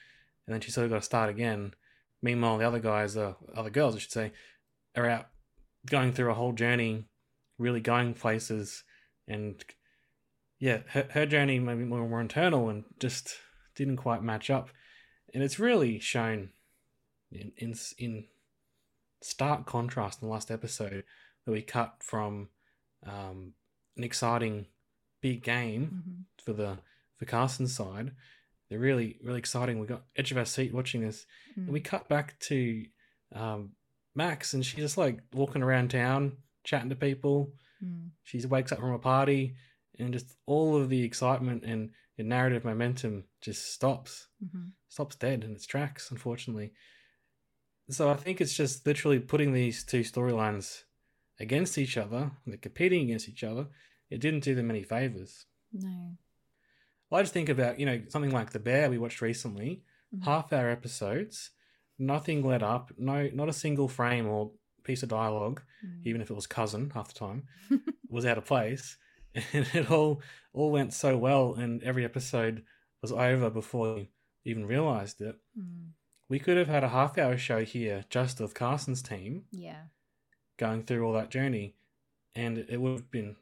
and 0.46 0.54
then 0.54 0.60
she's 0.62 0.72
sort 0.72 0.86
of 0.86 0.90
got 0.90 0.96
to 0.96 1.02
start 1.02 1.28
again. 1.28 1.74
Meanwhile, 2.22 2.56
the 2.56 2.66
other 2.66 2.78
guys, 2.78 3.14
uh, 3.14 3.34
other 3.54 3.68
girls, 3.68 3.94
I 3.94 3.98
should 3.98 4.10
say, 4.10 4.32
are 4.96 5.06
out 5.06 5.26
going 5.84 6.12
through 6.14 6.30
a 6.30 6.34
whole 6.34 6.52
journey, 6.54 7.04
really 7.58 7.80
going 7.82 8.14
places, 8.14 8.84
and 9.28 9.62
yeah, 10.58 10.78
her, 10.88 11.08
her 11.10 11.26
journey 11.26 11.58
maybe 11.58 11.84
more, 11.84 12.08
more 12.08 12.22
internal 12.22 12.70
and 12.70 12.84
just 12.98 13.36
didn't 13.74 13.98
quite 13.98 14.22
match 14.22 14.48
up, 14.48 14.70
and 15.34 15.42
it's 15.42 15.58
really 15.58 15.98
shown 15.98 16.50
in 17.30 17.52
in 17.58 17.74
in 17.98 18.24
stark 19.20 19.66
contrast 19.66 20.22
in 20.22 20.28
the 20.28 20.32
last 20.32 20.50
episode 20.50 21.04
that 21.44 21.52
we 21.52 21.60
cut 21.60 21.96
from 22.00 22.48
um, 23.06 23.52
an 23.98 24.04
exciting 24.04 24.66
big 25.20 25.42
game 25.42 25.84
Mhm. 25.92 26.44
for 26.44 26.54
the 26.54 26.78
for 27.20 27.26
Carson's 27.26 27.72
side. 27.76 28.10
They're 28.68 28.78
really 28.80 29.18
really 29.22 29.38
exciting. 29.38 29.78
We 29.78 29.86
got 29.86 30.02
edge 30.16 30.32
of 30.32 30.38
our 30.38 30.44
seat 30.44 30.74
watching 30.74 31.02
this, 31.02 31.26
and 31.54 31.68
we 31.68 31.80
Mm. 31.80 31.84
cut 31.84 32.08
back 32.08 32.38
to 32.40 32.84
um, 33.32 33.76
Max, 34.16 34.54
and 34.54 34.66
she's 34.66 34.80
just 34.80 34.98
like 34.98 35.20
walking 35.32 35.62
around 35.62 35.90
town, 35.92 36.38
chatting 36.64 36.88
to 36.90 36.96
people, 36.96 37.52
Mm. 37.84 38.10
She 38.24 38.44
wakes 38.46 38.72
up 38.72 38.78
from 38.80 38.92
a 38.92 38.98
party, 38.98 39.54
and 39.98 40.12
just 40.12 40.36
all 40.46 40.76
of 40.76 40.88
the 40.90 41.02
excitement 41.02 41.64
and, 41.64 41.92
and 42.18 42.28
narrative 42.28 42.64
momentum 42.64 43.24
just 43.40 43.72
stops, 43.72 44.28
hmm 44.40 44.68
stops 44.88 45.14
dead 45.16 45.44
in 45.44 45.52
its 45.52 45.64
tracks, 45.66 46.10
unfortunately. 46.10 46.72
So 47.90 48.10
I 48.10 48.14
think 48.16 48.40
it's 48.40 48.56
just 48.56 48.84
literally 48.86 49.20
putting 49.20 49.52
these 49.52 49.84
two 49.84 50.00
storylines 50.00 50.82
against 51.38 51.78
each 51.78 51.96
other, 51.96 52.32
they're 52.46 52.56
competing 52.58 53.02
against 53.04 53.28
each 53.28 53.44
other. 53.44 53.68
It 54.10 54.20
didn't 54.20 54.42
do 54.44 54.54
them 54.56 54.68
any 54.70 54.82
favors. 54.82 55.46
No. 55.72 56.16
I 57.12 57.22
just 57.22 57.32
think 57.32 57.48
about, 57.48 57.78
you 57.80 57.86
know, 57.86 58.00
something 58.08 58.30
like 58.30 58.50
The 58.50 58.58
Bear 58.58 58.88
we 58.90 58.98
watched 58.98 59.20
recently, 59.20 59.82
Mhm. 60.14 60.24
half 60.24 60.52
hour 60.52 60.68
episodes, 60.70 61.50
nothing 61.98 62.42
led 62.44 62.62
up, 62.62 62.92
no 62.98 63.28
not 63.32 63.48
a 63.48 63.52
single 63.52 63.88
frame 63.88 64.26
or 64.26 64.52
piece 64.84 65.02
of 65.02 65.08
dialogue, 65.08 65.62
Mm. 65.84 66.06
even 66.06 66.20
if 66.20 66.30
it 66.30 66.34
was 66.34 66.46
cousin 66.46 66.90
half 66.90 67.08
the 67.12 67.18
time, 67.18 67.46
was 68.08 68.24
out 68.26 68.38
of 68.38 68.44
place. 68.44 68.96
And 69.54 69.66
it 69.74 69.90
all 69.90 70.20
all 70.52 70.72
went 70.72 70.92
so 70.92 71.16
well 71.16 71.54
and 71.54 71.80
every 71.84 72.04
episode 72.04 72.64
was 73.02 73.12
over 73.12 73.48
before 73.50 73.98
you 73.98 74.08
even 74.44 74.66
realized 74.66 75.20
it. 75.20 75.36
Mm. 75.56 75.90
We 76.28 76.38
could 76.40 76.56
have 76.56 76.66
had 76.68 76.82
a 76.84 76.88
half 76.88 77.16
hour 77.18 77.36
show 77.36 77.64
here 77.64 78.04
just 78.10 78.40
of 78.40 78.54
Carson's 78.54 79.02
team 79.02 79.44
Yeah. 79.52 79.84
going 80.56 80.82
through 80.84 81.04
all 81.06 81.12
that 81.14 81.30
journey, 81.30 81.76
and 82.34 82.58
it 82.58 82.78
would 82.80 82.92
have 82.92 83.10
been 83.10 83.36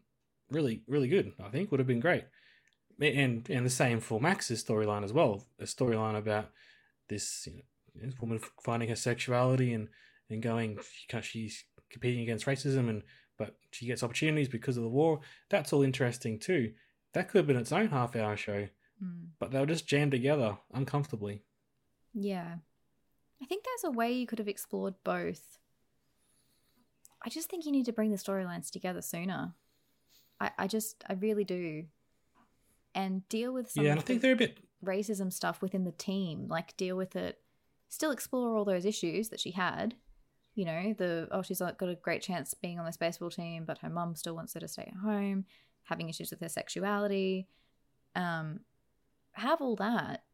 really, 0.51 0.83
really 0.87 1.09
good. 1.09 1.33
I 1.39 1.49
think 1.51 1.71
would 1.71 1.81
have 1.81 1.87
been 1.87 2.01
great, 2.01 2.25
and 3.01 3.49
and 3.49 3.65
the 3.67 3.71
same 3.71 4.01
for 4.01 4.21
Max's 4.21 4.63
storyline 4.65 5.05
as 5.05 5.13
well. 5.13 5.45
A 5.61 5.65
storyline 5.65 6.17
about 6.17 6.51
this, 7.09 7.47
you 7.47 7.57
know, 7.57 8.09
this 8.09 8.21
woman 8.21 8.41
finding 8.63 8.89
her 8.89 8.97
sexuality 8.97 9.73
and 9.73 9.89
and 10.31 10.43
going, 10.43 10.79
she's 11.23 11.65
competing 11.91 12.21
against 12.23 12.47
racism, 12.47 12.89
and 12.91 13.03
but 13.39 13.57
she 13.71 13.87
gets 13.87 14.03
opportunities 14.03 14.49
because 14.49 14.77
of 14.77 14.83
the 14.83 14.89
war. 14.89 15.21
That's 15.49 15.73
all 15.73 15.83
interesting 15.83 16.39
too. 16.39 16.73
That 17.15 17.29
could 17.29 17.39
have 17.39 17.47
been 17.47 17.57
its 17.57 17.73
own 17.73 17.89
half 17.89 18.15
hour 18.17 18.37
show, 18.37 18.69
Mm. 19.03 19.29
but 19.39 19.53
they 19.53 19.61
were 19.61 19.67
just 19.67 19.87
jammed 19.87 20.11
together 20.11 20.59
uncomfortably. 20.75 21.45
Yeah. 22.13 22.57
I 23.41 23.47
think 23.47 23.65
there's 23.65 23.85
a 23.85 23.97
way 23.97 24.11
you 24.13 24.27
could 24.27 24.41
have 24.41 24.49
explored 24.49 24.95
both. 25.05 25.59
I 27.25 27.29
just 27.29 27.49
think 27.49 27.65
you 27.65 27.71
need 27.71 27.87
to 27.87 27.93
bring 27.93 28.11
the 28.11 28.17
storylines 28.17 28.71
together 28.71 29.01
sooner. 29.03 29.55
I, 30.41 30.51
I 30.59 30.67
just, 30.67 31.05
I 31.09 31.13
really 31.13 31.45
do. 31.45 31.85
And 32.95 33.29
deal 33.29 33.53
with 33.53 33.71
some 33.71 33.85
yeah, 33.85 33.95
I 33.95 34.01
think 34.01 34.21
the 34.21 34.29
they're 34.29 34.35
a 34.35 34.37
bit 34.37 34.59
racism 34.85 35.33
stuff 35.33 35.63
within 35.63 35.85
the 35.85 35.93
team. 35.93 36.49
Like, 36.49 36.77
deal 36.77 36.97
with 36.97 37.17
it. 37.17 37.39
Still 37.89 38.11
explore 38.11 38.57
all 38.57 38.65
those 38.65 38.85
issues 38.85 39.29
that 39.29 39.41
she 39.41 39.53
had. 39.53 39.95
You 40.55 40.65
know, 40.65 40.95
the, 40.97 41.29
oh, 41.31 41.43
she's 41.43 41.61
got 41.61 41.81
a 41.81 41.95
great 41.95 42.23
chance 42.23 42.53
being 42.55 42.79
on 42.79 42.87
this 42.87 42.97
baseball 42.97 43.31
team, 43.31 43.65
but 43.65 43.79
her 43.79 43.89
mum 43.89 44.17
still 44.17 44.35
wants 44.35 44.55
her 44.55 44.61
to 44.61 44.69
stay 44.69 44.83
at 44.83 45.03
home, 45.03 45.45
having 45.85 46.09
issues 46.09 46.31
with 46.31 46.41
her 46.41 46.49
sexuality. 46.49 47.47
Um, 48.17 48.61
have 49.33 49.61
all 49.61 49.77
that. 49.77 50.25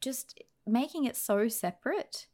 Just 0.00 0.38
making 0.66 1.04
it 1.04 1.16
so 1.16 1.48
separate 1.48 2.26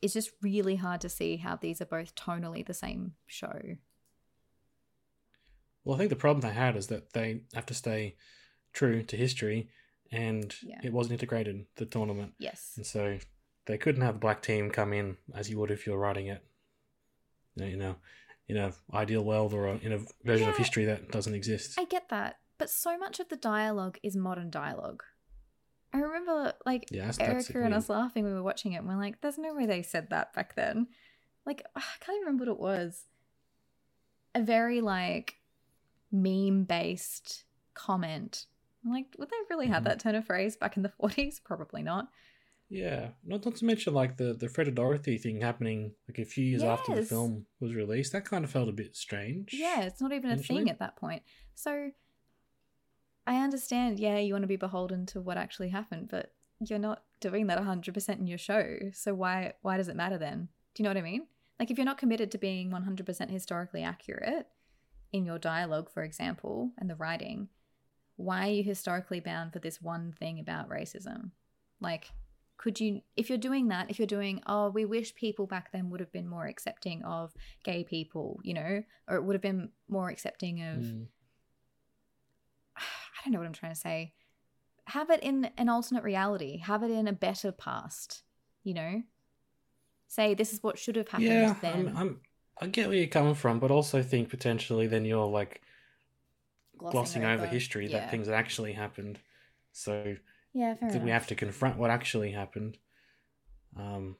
is 0.00 0.12
just 0.12 0.30
really 0.42 0.76
hard 0.76 1.00
to 1.00 1.08
see 1.08 1.36
how 1.36 1.56
these 1.56 1.80
are 1.80 1.86
both 1.86 2.14
tonally 2.14 2.64
the 2.64 2.74
same 2.74 3.12
show. 3.26 3.60
Well, 5.84 5.96
I 5.96 5.98
think 5.98 6.10
the 6.10 6.16
problem 6.16 6.40
they 6.40 6.54
had 6.54 6.76
is 6.76 6.86
that 6.88 7.12
they 7.12 7.42
have 7.54 7.66
to 7.66 7.74
stay 7.74 8.16
true 8.74 9.02
to 9.04 9.16
history, 9.16 9.70
and 10.12 10.54
Yeah. 10.62 10.80
it 10.84 10.92
wasn't 10.92 11.14
integrated 11.14 11.66
the 11.76 11.86
tournament, 11.86 12.34
Yes. 12.38 12.74
and 12.76 12.84
so 12.86 13.18
they 13.66 13.78
couldn't 13.78 14.02
have 14.02 14.16
the 14.16 14.20
black 14.20 14.42
team 14.42 14.70
come 14.70 14.92
in 14.92 15.16
as 15.34 15.48
you 15.48 15.58
would 15.58 15.70
if 15.70 15.86
you're 15.86 15.96
writing 15.98 16.26
it, 16.26 16.44
you 17.56 17.76
know, 17.76 17.96
in 18.46 18.58
a 18.58 18.74
ideal 18.92 19.24
world 19.24 19.54
or 19.54 19.68
a, 19.68 19.76
in 19.78 19.92
a 19.92 20.00
version 20.22 20.48
of 20.48 20.56
history 20.58 20.84
that 20.84 21.10
doesn't 21.10 21.34
exist. 21.34 21.78
I 21.78 21.84
get 21.84 22.10
that, 22.10 22.40
but 22.58 22.68
so 22.68 22.98
much 22.98 23.18
of 23.20 23.28
the 23.30 23.36
dialogue 23.36 23.98
is 24.02 24.14
modern 24.16 24.50
dialogue. 24.50 25.02
I 25.92 25.98
remember, 25.98 26.52
like, 26.66 26.86
Yeah, 26.90 27.06
that's- 27.06 27.16
that's 27.18 27.50
Erica 27.50 27.64
and 27.64 27.72
us 27.74 27.88
laughing 27.88 28.24
when 28.24 28.32
we 28.32 28.38
were 28.38 28.42
watching 28.44 28.72
it, 28.72 28.78
and 28.78 28.88
we're 28.88 28.96
like, 28.96 29.20
there's 29.20 29.38
no 29.38 29.54
way 29.54 29.64
they 29.64 29.82
said 29.82 30.10
that 30.10 30.34
back 30.34 30.54
then. 30.56 30.88
Like, 31.46 31.64
I 31.76 31.80
can't 32.00 32.16
even 32.16 32.26
remember 32.26 32.44
what 32.46 32.52
it 32.52 32.60
was. 32.60 33.06
A 34.34 34.42
very, 34.42 34.80
like, 34.80 35.36
meme 36.10 36.64
based 36.64 37.44
comment. 37.74 38.46
I'm 38.84 38.92
like, 38.92 39.06
would 39.18 39.30
they 39.30 39.36
really 39.50 39.66
have 39.68 39.82
Mhm. 39.82 39.86
that 39.86 40.00
turn 40.00 40.14
of 40.14 40.26
phrase 40.26 40.56
back 40.56 40.76
in 40.76 40.82
the 40.82 40.88
40s? 41.00 41.40
Probably 41.40 41.82
not. 41.82 42.08
Yeah, 42.68 43.10
not 43.24 43.44
not 43.44 43.56
to 43.56 43.64
mention 43.64 43.94
like 43.94 44.16
the 44.16 44.34
the 44.34 44.48
Fred 44.48 44.66
and 44.68 44.76
Dorothy 44.76 45.18
thing 45.18 45.40
happening 45.40 45.94
like 46.08 46.18
a 46.18 46.24
few 46.24 46.44
years 46.44 46.62
after 46.62 46.94
the 46.94 47.02
film 47.02 47.46
was 47.60 47.74
released. 47.74 48.12
That 48.12 48.24
kind 48.24 48.44
of 48.44 48.50
felt 48.50 48.68
a 48.68 48.72
bit 48.72 48.96
strange. 48.96 49.52
Yeah, 49.52 49.82
it's 49.82 50.00
not 50.00 50.12
even 50.12 50.30
a 50.30 50.36
thing 50.38 50.70
at 50.70 50.78
that 50.80 50.96
point. 50.96 51.22
So 51.54 51.90
I 53.26 53.36
understand, 53.42 53.98
yeah, 53.98 54.18
you 54.18 54.34
want 54.34 54.42
to 54.42 54.48
be 54.48 54.56
beholden 54.56 55.06
to 55.06 55.20
what 55.20 55.36
actually 55.36 55.70
happened, 55.70 56.08
but 56.10 56.32
you're 56.60 56.78
not 56.78 57.04
doing 57.20 57.46
that 57.46 57.58
100% 57.58 58.18
in 58.18 58.26
your 58.26 58.38
show. 58.38 58.76
So 58.92 59.14
why 59.14 59.54
why 59.62 59.76
does 59.76 59.88
it 59.88 59.96
matter 59.96 60.18
then? 60.18 60.48
Do 60.74 60.82
you 60.82 60.84
know 60.84 60.90
what 60.90 60.98
I 60.98 61.02
mean? 61.02 61.26
Like 61.58 61.70
if 61.70 61.78
you're 61.78 61.84
not 61.84 61.98
committed 61.98 62.30
to 62.32 62.38
being 62.38 62.70
100% 62.70 63.30
historically 63.30 63.82
accurate 63.82 64.48
in 65.12 65.24
your 65.24 65.38
dialogue, 65.38 65.90
for 65.90 66.02
example, 66.02 66.72
and 66.78 66.90
the 66.90 66.96
writing, 66.96 67.48
why 68.16 68.48
are 68.48 68.52
you 68.52 68.62
historically 68.62 69.20
bound 69.20 69.52
for 69.52 69.58
this 69.58 69.82
one 69.82 70.12
thing 70.18 70.38
about 70.38 70.68
racism? 70.68 71.30
Like 71.80 72.10
could 72.56 72.78
you 72.78 73.00
if 73.16 73.28
you're 73.28 73.36
doing 73.36 73.68
that 73.68 73.90
if 73.90 73.98
you're 73.98 74.06
doing 74.06 74.40
oh 74.46 74.70
we 74.70 74.84
wish 74.84 75.12
people 75.16 75.44
back 75.46 75.72
then 75.72 75.90
would 75.90 75.98
have 75.98 76.12
been 76.12 76.28
more 76.28 76.46
accepting 76.46 77.02
of 77.02 77.34
gay 77.64 77.82
people 77.82 78.38
you 78.44 78.54
know 78.54 78.82
or 79.08 79.16
it 79.16 79.24
would 79.24 79.34
have 79.34 79.42
been 79.42 79.68
more 79.88 80.08
accepting 80.08 80.62
of 80.62 80.78
Mm. 80.78 81.06
i 82.76 82.80
don't 83.24 83.32
know 83.32 83.40
what 83.40 83.46
i'm 83.46 83.52
trying 83.52 83.72
to 83.72 83.78
say 83.78 84.14
have 84.86 85.10
it 85.10 85.20
in 85.22 85.50
an 85.58 85.68
alternate 85.68 86.04
reality 86.04 86.58
have 86.58 86.84
it 86.84 86.92
in 86.92 87.08
a 87.08 87.12
better 87.12 87.50
past 87.50 88.22
you 88.62 88.72
know 88.72 89.02
say 90.06 90.34
this 90.34 90.52
is 90.52 90.62
what 90.62 90.78
should 90.78 90.94
have 90.94 91.08
happened 91.08 91.28
Yeah, 91.28 91.56
then 91.60 91.88
I'm, 91.88 91.96
I'm 91.96 92.20
I 92.60 92.66
get 92.68 92.86
where 92.86 92.96
you're 92.96 93.08
coming 93.08 93.34
from, 93.34 93.58
but 93.58 93.72
also 93.72 94.00
think 94.00 94.28
potentially 94.28 94.86
then 94.86 95.04
you're 95.04 95.26
like 95.26 95.60
glossing, 96.78 97.24
over, 97.24 97.46
history 97.46 97.86
yeah. 97.86 98.00
that 98.00 98.10
things 98.10 98.26
that 98.26 98.34
actually 98.34 98.72
happened. 98.72 99.18
So 99.72 100.16
yeah 100.52 100.76
I 100.80 100.88
think 100.88 101.04
we 101.04 101.10
have 101.10 101.26
to 101.28 101.34
confront 101.34 101.78
what 101.78 101.90
actually 101.90 102.30
happened. 102.30 102.78
Um, 103.76 104.16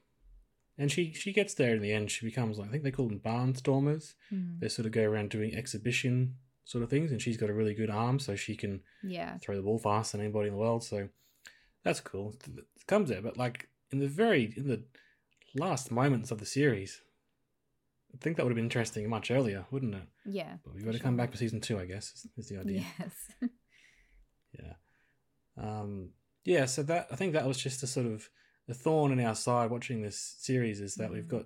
and 0.77 0.91
she 0.91 1.13
she 1.13 1.31
gets 1.31 1.53
there 1.53 1.75
in 1.75 1.81
the 1.81 1.93
end. 1.93 2.11
She 2.11 2.25
becomes 2.25 2.57
like 2.57 2.69
I 2.69 2.71
think 2.71 2.83
they 2.83 2.91
call 2.91 3.07
them 3.07 3.21
barnstormers. 3.23 4.13
Hmm. 4.29 4.59
They 4.59 4.67
sort 4.67 4.85
of 4.85 4.91
go 4.91 5.03
around 5.03 5.29
doing 5.29 5.55
exhibition 5.55 6.35
sort 6.65 6.83
of 6.83 6.89
things, 6.89 7.11
and 7.11 7.21
she's 7.21 7.37
got 7.37 7.49
a 7.49 7.53
really 7.53 7.73
good 7.73 7.89
arm, 7.89 8.19
so 8.19 8.35
she 8.35 8.55
can 8.55 8.81
yeah 9.03 9.37
throw 9.37 9.55
the 9.55 9.61
ball 9.61 9.79
faster 9.79 10.17
than 10.17 10.25
anybody 10.25 10.47
in 10.47 10.53
the 10.53 10.59
world. 10.59 10.83
So 10.83 11.07
that's 11.83 12.01
cool. 12.01 12.35
It 12.45 12.87
comes 12.87 13.09
there, 13.09 13.21
but 13.21 13.37
like 13.37 13.69
in 13.91 13.99
the 13.99 14.07
very 14.07 14.53
in 14.57 14.67
the 14.67 14.83
last 15.55 15.91
moments 15.91 16.31
of 16.31 16.39
the 16.39 16.45
series, 16.45 17.01
I 18.15 18.17
think 18.21 18.37
that 18.37 18.43
would 18.43 18.51
have 18.51 18.55
been 18.55 18.65
interesting 18.65 19.07
much 19.09 19.29
earlier, 19.29 19.65
wouldn't 19.71 19.93
it? 19.95 20.07
yeah 20.25 20.55
But 20.63 20.73
we've 20.73 20.85
got 20.85 20.91
to 20.93 20.97
sure. 20.97 21.03
come 21.03 21.17
back 21.17 21.31
for 21.31 21.37
season 21.37 21.59
two, 21.61 21.77
I 21.79 21.85
guess, 21.85 22.11
is, 22.13 22.27
is 22.37 22.49
the 22.49 22.59
idea. 22.59 22.83
yes 22.99 23.11
Yeah. 24.59 24.73
Um, 25.57 26.11
yeah, 26.45 26.65
so 26.65 26.83
that 26.83 27.07
I 27.11 27.15
think 27.15 27.33
that 27.33 27.45
was 27.47 27.57
just 27.57 27.83
a 27.83 27.87
sort 27.87 28.05
of 28.05 28.29
a 28.69 28.73
thorn 28.73 29.11
in 29.11 29.19
our 29.25 29.35
side 29.35 29.69
watching 29.69 30.01
this 30.01 30.35
series 30.39 30.79
is 30.79 30.95
that 30.95 31.11
we've 31.11 31.23
Mhm. 31.25 31.29
got 31.29 31.45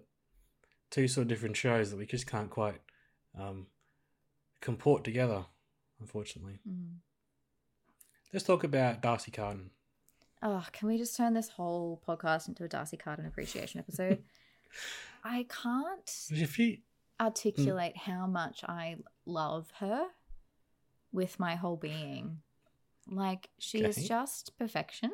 two 0.92 1.08
sort 1.08 1.24
of 1.24 1.28
different 1.30 1.58
shows 1.58 1.90
that 1.92 1.98
we 1.98 2.06
just 2.06 2.28
can't 2.28 2.50
quite 2.50 2.82
um, 3.38 3.68
comport 4.62 5.04
together, 5.04 5.46
unfortunately. 6.00 6.60
Mm. 6.68 6.98
Let's 8.34 8.46
talk 8.46 8.64
about 8.64 9.02
D'Arcy 9.02 9.32
Carden. 9.32 9.72
Oh, 10.42 10.66
can 10.72 10.88
we 10.88 10.98
just 10.98 11.16
turn 11.18 11.34
this 11.34 11.50
whole 11.50 12.02
podcast 12.08 12.48
into 12.48 12.64
a 12.64 12.68
D'Arcy 12.68 12.98
Carden 12.98 13.26
appreciation 13.26 13.80
episode? 13.80 14.24
I 15.24 15.46
can't 15.50 16.28
you, 16.30 16.78
articulate 17.20 17.98
how 17.98 18.28
much 18.28 18.64
I 18.64 18.98
love 19.26 19.72
her 19.80 20.08
with 21.12 21.40
my 21.40 21.56
whole 21.56 21.78
being. 21.78 22.42
Like, 23.08 23.50
she 23.58 23.84
is 23.84 24.08
just 24.08 24.58
perfection 24.58 25.12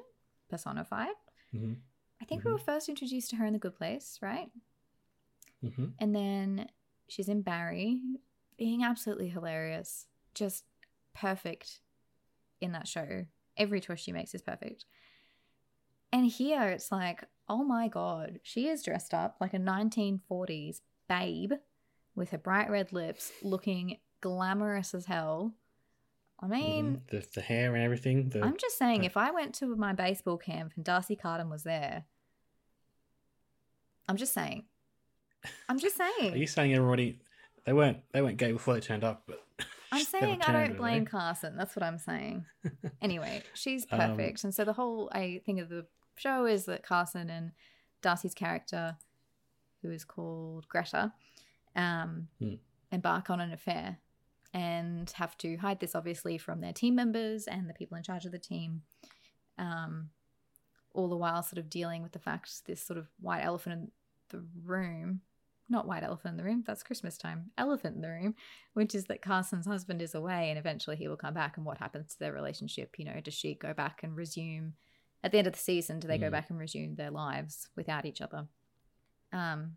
personified. 0.50 1.16
Mhm. 1.54 1.78
I 2.22 2.26
think 2.26 2.44
we 2.44 2.52
were 2.52 2.60
first 2.60 2.90
introduced 2.90 3.30
to 3.32 3.36
her 3.38 3.46
in 3.46 3.54
The 3.54 3.60
Good 3.60 3.76
Place, 3.76 4.20
right? 4.22 4.52
hmm 5.62 5.88
And 6.00 6.16
then 6.16 6.70
she's 7.08 7.30
in 7.30 7.42
Barry, 7.42 8.02
being 8.58 8.84
absolutely 8.84 9.30
hilarious, 9.30 10.08
just 10.34 10.66
perfect 11.14 11.82
in 12.62 12.72
that 12.74 12.88
show. 12.88 13.26
Every 13.58 13.80
choice 13.80 14.00
she 14.00 14.12
makes 14.12 14.34
is 14.36 14.42
perfect. 14.42 14.86
And 16.12 16.26
here 16.26 16.70
it's 16.70 16.92
like, 16.92 17.24
oh 17.48 17.64
my 17.64 17.88
god, 17.88 18.40
she 18.44 18.68
is 18.68 18.84
dressed 18.84 19.14
up 19.14 19.38
like 19.40 19.54
a 19.54 19.60
1940s 19.60 20.82
babe 21.08 21.54
with 22.16 22.30
her 22.32 22.38
bright 22.38 22.70
red 22.70 22.92
lips, 22.94 23.32
looking 23.44 23.98
glamorous 24.22 24.94
as 24.94 25.06
hell. 25.06 25.54
I 26.40 26.48
mean, 26.48 26.86
Mhm. 26.98 27.10
the 27.12 27.28
the 27.36 27.42
hair 27.42 27.76
and 27.76 27.84
everything. 27.84 28.30
The, 28.30 28.42
I'm 28.42 28.58
just 28.58 28.78
saying, 28.78 29.02
the- 29.02 29.06
if 29.08 29.16
I 29.18 29.32
went 29.32 29.56
to 29.56 29.76
my 29.76 29.94
baseball 29.94 30.38
camp 30.38 30.74
and 30.76 30.84
D'Arcy 30.84 31.16
Carden 31.16 31.50
was 31.50 31.64
there, 31.64 32.06
I'm 34.08 34.18
just 34.18 34.34
saying. 34.34 34.66
I'm 35.70 35.80
just 35.80 35.96
saying. 35.98 36.34
Are 36.34 36.38
you 36.38 36.48
saying 36.48 36.74
everybody 36.74 37.20
They 37.66 37.74
weren't 37.74 38.00
they 38.12 38.22
weren't 38.22 38.38
gay 38.38 38.52
before 38.52 38.74
they 38.76 38.80
turned 38.80 39.04
up, 39.04 39.24
but 39.28 39.42
I'm 39.92 40.04
saying 40.04 40.42
I 40.42 40.52
don't 40.52 40.78
blame? 40.78 41.06
Carson. 41.06 41.56
That's 41.58 41.76
what 41.76 41.84
I'm 41.84 41.98
saying. 41.98 42.46
anyway, 43.02 43.44
she's 43.54 43.86
Um, 43.92 44.00
perfect. 44.00 44.44
and 44.44 44.54
so 44.54 44.64
the 44.66 44.74
whole 44.74 45.10
I 45.14 45.42
think 45.46 45.60
of 45.60 45.70
the 45.70 45.86
show 46.16 46.46
is 46.46 46.66
that 46.66 46.84
Carson 46.84 47.30
and 47.30 47.52
D'Arcy's 48.02 48.34
character, 48.34 48.98
who 49.82 49.92
is 49.92 50.04
called 50.06 50.68
Greta, 50.68 51.14
um, 51.76 52.28
Hmm. 52.40 52.56
embark 52.92 53.30
on 53.30 53.40
an 53.40 53.52
affair 53.52 53.98
and 54.54 55.10
have 55.12 55.38
to 55.40 55.58
hide 55.58 55.80
this 55.80 55.96
obviously 55.96 56.38
from 56.38 56.62
their 56.62 56.72
team 56.74 56.96
members 56.96 57.46
and 57.48 57.70
the 57.70 57.74
people 57.74 57.98
in 57.98 58.04
charge 58.04 58.26
of 58.26 58.32
the 58.32 58.40
team. 58.40 58.84
Um, 59.58 60.10
all 60.94 61.10
the 61.10 61.18
while 61.18 61.44
sort 61.44 61.58
of 61.58 61.70
dealing 61.70 62.02
with 62.02 62.14
the 62.14 62.20
fact 62.20 62.66
this 62.68 62.82
sort 62.82 62.98
of 62.98 63.08
white 63.20 63.44
elephant 63.44 63.74
in 63.76 63.92
the 64.30 64.46
room 64.64 65.22
not 65.68 65.86
white 65.88 66.04
elephant 66.04 66.32
in 66.34 66.38
the 66.38 66.44
room 66.44 66.64
that's 66.66 66.84
christmas 66.84 67.18
time 67.18 67.52
elephant 67.58 67.96
in 67.98 68.02
the 68.02 68.10
room 68.10 68.34
which 68.74 68.96
is 68.96 69.06
that 69.06 69.22
carson's 69.22 69.66
husband 69.68 70.02
is 70.02 70.16
away 70.16 70.50
and 70.50 70.58
eventually 70.58 70.96
he 70.96 71.08
will 71.10 71.18
come 71.18 71.34
back 71.34 71.58
and 71.58 71.66
what 71.66 71.80
happens 71.80 72.14
to 72.14 72.20
their 72.20 72.32
relationship 72.32 72.96
you 72.98 73.04
know 73.04 73.20
does 73.22 73.34
she 73.34 73.56
go 73.56 73.74
back 73.74 74.04
and 74.04 74.16
resume 74.16 74.74
at 75.26 75.32
the 75.32 75.38
end 75.40 75.48
of 75.48 75.54
the 75.54 75.60
season 75.60 76.00
do 76.00 76.08
they 76.08 76.18
go 76.18 76.28
Mm. 76.30 76.32
back 76.38 76.50
and 76.50 76.60
resume 76.60 76.96
their 76.96 77.12
lives 77.12 77.68
without 77.76 78.06
each 78.06 78.22
other 78.22 78.48
um 79.34 79.76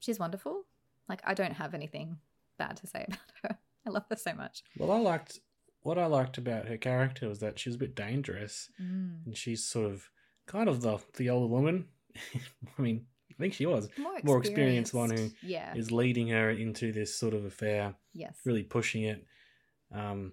she's 0.00 0.18
wonderful 0.18 0.64
like 1.08 1.20
i 1.24 1.34
don't 1.34 1.52
have 1.62 1.74
anything 1.74 2.16
bad 2.58 2.76
to 2.78 2.86
say 2.86 3.04
about 3.08 3.20
her 3.42 3.58
i 3.86 3.90
love 3.90 4.04
her 4.10 4.16
so 4.16 4.32
much 4.34 4.62
Well, 4.78 4.90
I 4.90 4.98
liked 4.98 5.40
what 5.82 5.98
I 5.98 6.06
liked 6.06 6.38
about 6.38 6.68
her 6.68 6.76
character 6.76 7.28
was 7.28 7.40
that 7.40 7.58
she 7.58 7.68
was 7.68 7.74
a 7.76 7.78
bit 7.86 7.96
dangerous, 7.96 8.70
Mm. 8.80 9.26
and 9.26 9.36
she's 9.36 9.64
sort 9.64 9.86
of 9.90 10.08
kind 10.46 10.68
of 10.68 10.80
the 10.80 10.98
the 11.16 11.28
older 11.30 11.48
woman. 11.48 11.88
I 12.78 12.80
mean, 12.82 13.06
I 13.30 13.34
think 13.40 13.52
she 13.54 13.66
was 13.66 13.88
more, 13.98 14.16
More 14.22 14.38
experienced 14.38 14.94
one 14.94 15.10
who 15.10 15.30
yeah 15.42 15.74
is 15.74 15.90
leading 15.90 16.28
her 16.28 16.50
into 16.50 16.92
this 16.92 17.10
sort 17.18 17.34
of 17.34 17.44
affair, 17.44 17.96
yes 18.14 18.36
really 18.44 18.62
pushing 18.62 19.02
it. 19.02 19.26
Um, 19.90 20.32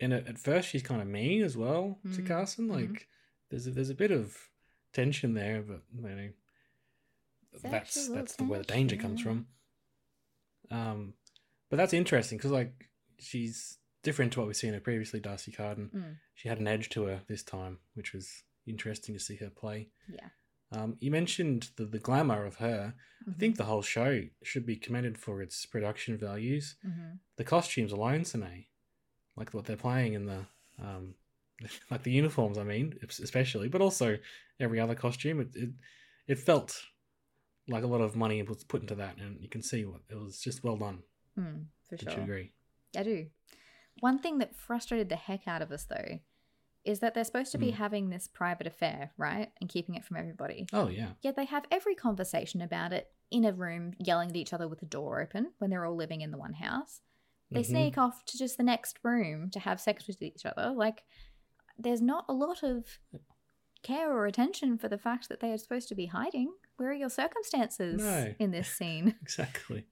and 0.00 0.14
at, 0.14 0.26
at 0.28 0.38
first 0.38 0.68
she's 0.70 0.82
kind 0.82 1.02
of 1.02 1.08
mean 1.08 1.42
as 1.42 1.56
well 1.58 1.98
to 2.14 2.22
Mm, 2.22 2.26
Carson. 2.26 2.68
mhm. 2.68 2.72
Like 2.80 3.08
there's 3.50 3.66
a, 3.66 3.70
there's 3.70 3.90
a 3.90 3.94
bit 3.94 4.10
of 4.10 4.36
tension 4.92 5.34
there, 5.34 5.62
but 5.62 5.82
you 5.94 6.02
know, 6.02 6.28
that's 7.62 8.08
that's 8.08 8.36
the 8.36 8.44
where 8.44 8.58
the 8.58 8.64
danger 8.64 8.96
comes 8.96 9.20
from. 9.22 9.46
Um, 10.70 11.14
but 11.70 11.76
that's 11.76 11.92
interesting 11.92 12.38
because 12.38 12.50
like 12.52 12.88
she's 13.18 13.78
different 14.02 14.32
to 14.32 14.40
what 14.40 14.46
we've 14.46 14.56
seen 14.56 14.74
her 14.74 14.80
previously. 14.80 15.20
D'Arcy 15.20 15.52
Carden, 15.52 15.90
Mm. 15.94 16.16
she 16.34 16.48
had 16.48 16.58
an 16.60 16.68
edge 16.68 16.88
to 16.90 17.04
her 17.04 17.22
this 17.28 17.42
time, 17.42 17.78
which 17.94 18.12
was 18.12 18.42
interesting 18.66 19.14
to 19.14 19.20
see 19.20 19.36
her 19.36 19.50
play. 19.50 19.88
yeah 20.08 20.28
Um, 20.72 20.96
you 21.00 21.10
mentioned 21.10 21.70
the 21.76 21.86
the 21.86 21.98
glamour 22.00 22.44
of 22.44 22.56
her. 22.56 22.94
I 23.26 23.30
Mhm. 23.30 23.38
think 23.38 23.56
the 23.56 23.64
whole 23.64 23.82
show 23.82 24.28
should 24.42 24.66
be 24.66 24.76
commended 24.76 25.16
for 25.18 25.40
its 25.42 25.64
production 25.66 26.18
values. 26.18 26.76
Mhm. 26.84 27.20
The 27.36 27.44
costumes 27.44 27.92
alone, 27.92 28.24
Sine, 28.24 28.66
like 29.36 29.54
what 29.54 29.64
they're 29.64 29.76
playing 29.76 30.12
in 30.14 30.26
the 30.26 30.46
um, 30.78 31.14
like 31.90 32.02
the 32.02 32.10
uniforms. 32.10 32.58
I 32.58 32.64
mean, 32.64 32.98
especially, 33.08 33.68
but 33.68 33.80
also 33.80 34.16
every 34.60 34.80
other 34.80 34.94
costume. 34.94 35.40
It 35.40 35.48
it, 35.54 35.70
it 36.28 36.38
felt 36.38 36.82
like 37.68 37.84
a 37.84 37.86
lot 37.88 38.00
of 38.00 38.16
money 38.16 38.42
was 38.42 38.64
put 38.64 38.82
into 38.82 38.94
that, 38.96 39.18
and 39.18 39.40
you 39.40 39.48
can 39.48 39.62
see 39.62 39.84
what 39.84 40.00
it 40.10 40.16
was 40.16 40.40
just 40.40 40.62
well 40.64 40.76
done. 40.76 41.02
Mm, 41.38 41.66
for 41.88 41.96
Did 41.96 42.10
sure 42.10 42.18
you 42.18 42.22
agree? 42.24 42.52
I 42.96 43.02
do. 43.02 43.26
One 44.00 44.18
thing 44.18 44.38
that 44.38 44.54
frustrated 44.56 45.08
the 45.08 45.16
heck 45.16 45.48
out 45.48 45.62
of 45.62 45.72
us, 45.72 45.84
though, 45.84 46.20
is 46.84 47.00
that 47.00 47.14
they're 47.14 47.24
supposed 47.24 47.52
to 47.52 47.58
be 47.58 47.72
Mm. 47.72 47.74
having 47.74 48.10
this 48.10 48.28
private 48.28 48.66
affair, 48.66 49.12
right? 49.16 49.50
And 49.60 49.68
keeping 49.68 49.94
it 49.94 50.04
from 50.04 50.16
everybody. 50.18 50.66
Oh 50.72 50.88
yeah, 50.88 51.12
Yet 51.22 51.34
they 51.36 51.46
have 51.46 51.64
every 51.70 51.94
conversation 51.94 52.60
about 52.60 52.92
it 52.92 53.10
in 53.30 53.44
a 53.44 53.52
room, 53.52 53.94
yelling 53.98 54.30
at 54.30 54.36
each 54.36 54.52
other 54.52 54.68
with 54.68 54.80
the 54.80 54.86
door 54.86 55.20
open 55.20 55.52
when 55.58 55.70
they're 55.70 55.84
all 55.84 55.96
living 55.96 56.20
in 56.20 56.30
the 56.30 56.38
one 56.38 56.52
house. 56.54 57.00
They 57.50 57.62
Mhm. 57.62 57.66
sneak 57.66 57.98
off 57.98 58.24
to 58.26 58.38
just 58.38 58.56
the 58.56 58.62
next 58.62 58.98
room 59.02 59.50
to 59.50 59.60
have 59.60 59.80
sex 59.80 60.06
with 60.06 60.22
each 60.22 60.44
other. 60.46 60.70
Like, 60.70 61.04
there's 61.78 62.00
not 62.02 62.24
a 62.28 62.32
lot 62.32 62.62
of 62.62 62.98
care 63.82 64.12
or 64.12 64.26
attention 64.26 64.78
for 64.78 64.88
the 64.88 64.98
fact 64.98 65.28
that 65.28 65.40
they 65.40 65.52
are 65.52 65.58
supposed 65.58 65.88
to 65.88 65.94
be 65.94 66.06
hiding. 66.06 66.52
Where 66.76 66.90
are 66.90 66.94
your 66.94 67.10
circumstances 67.10 68.02
No. 68.02 68.34
in 68.38 68.50
this 68.50 68.68
scene? 68.68 69.14
exactly. 69.22 69.86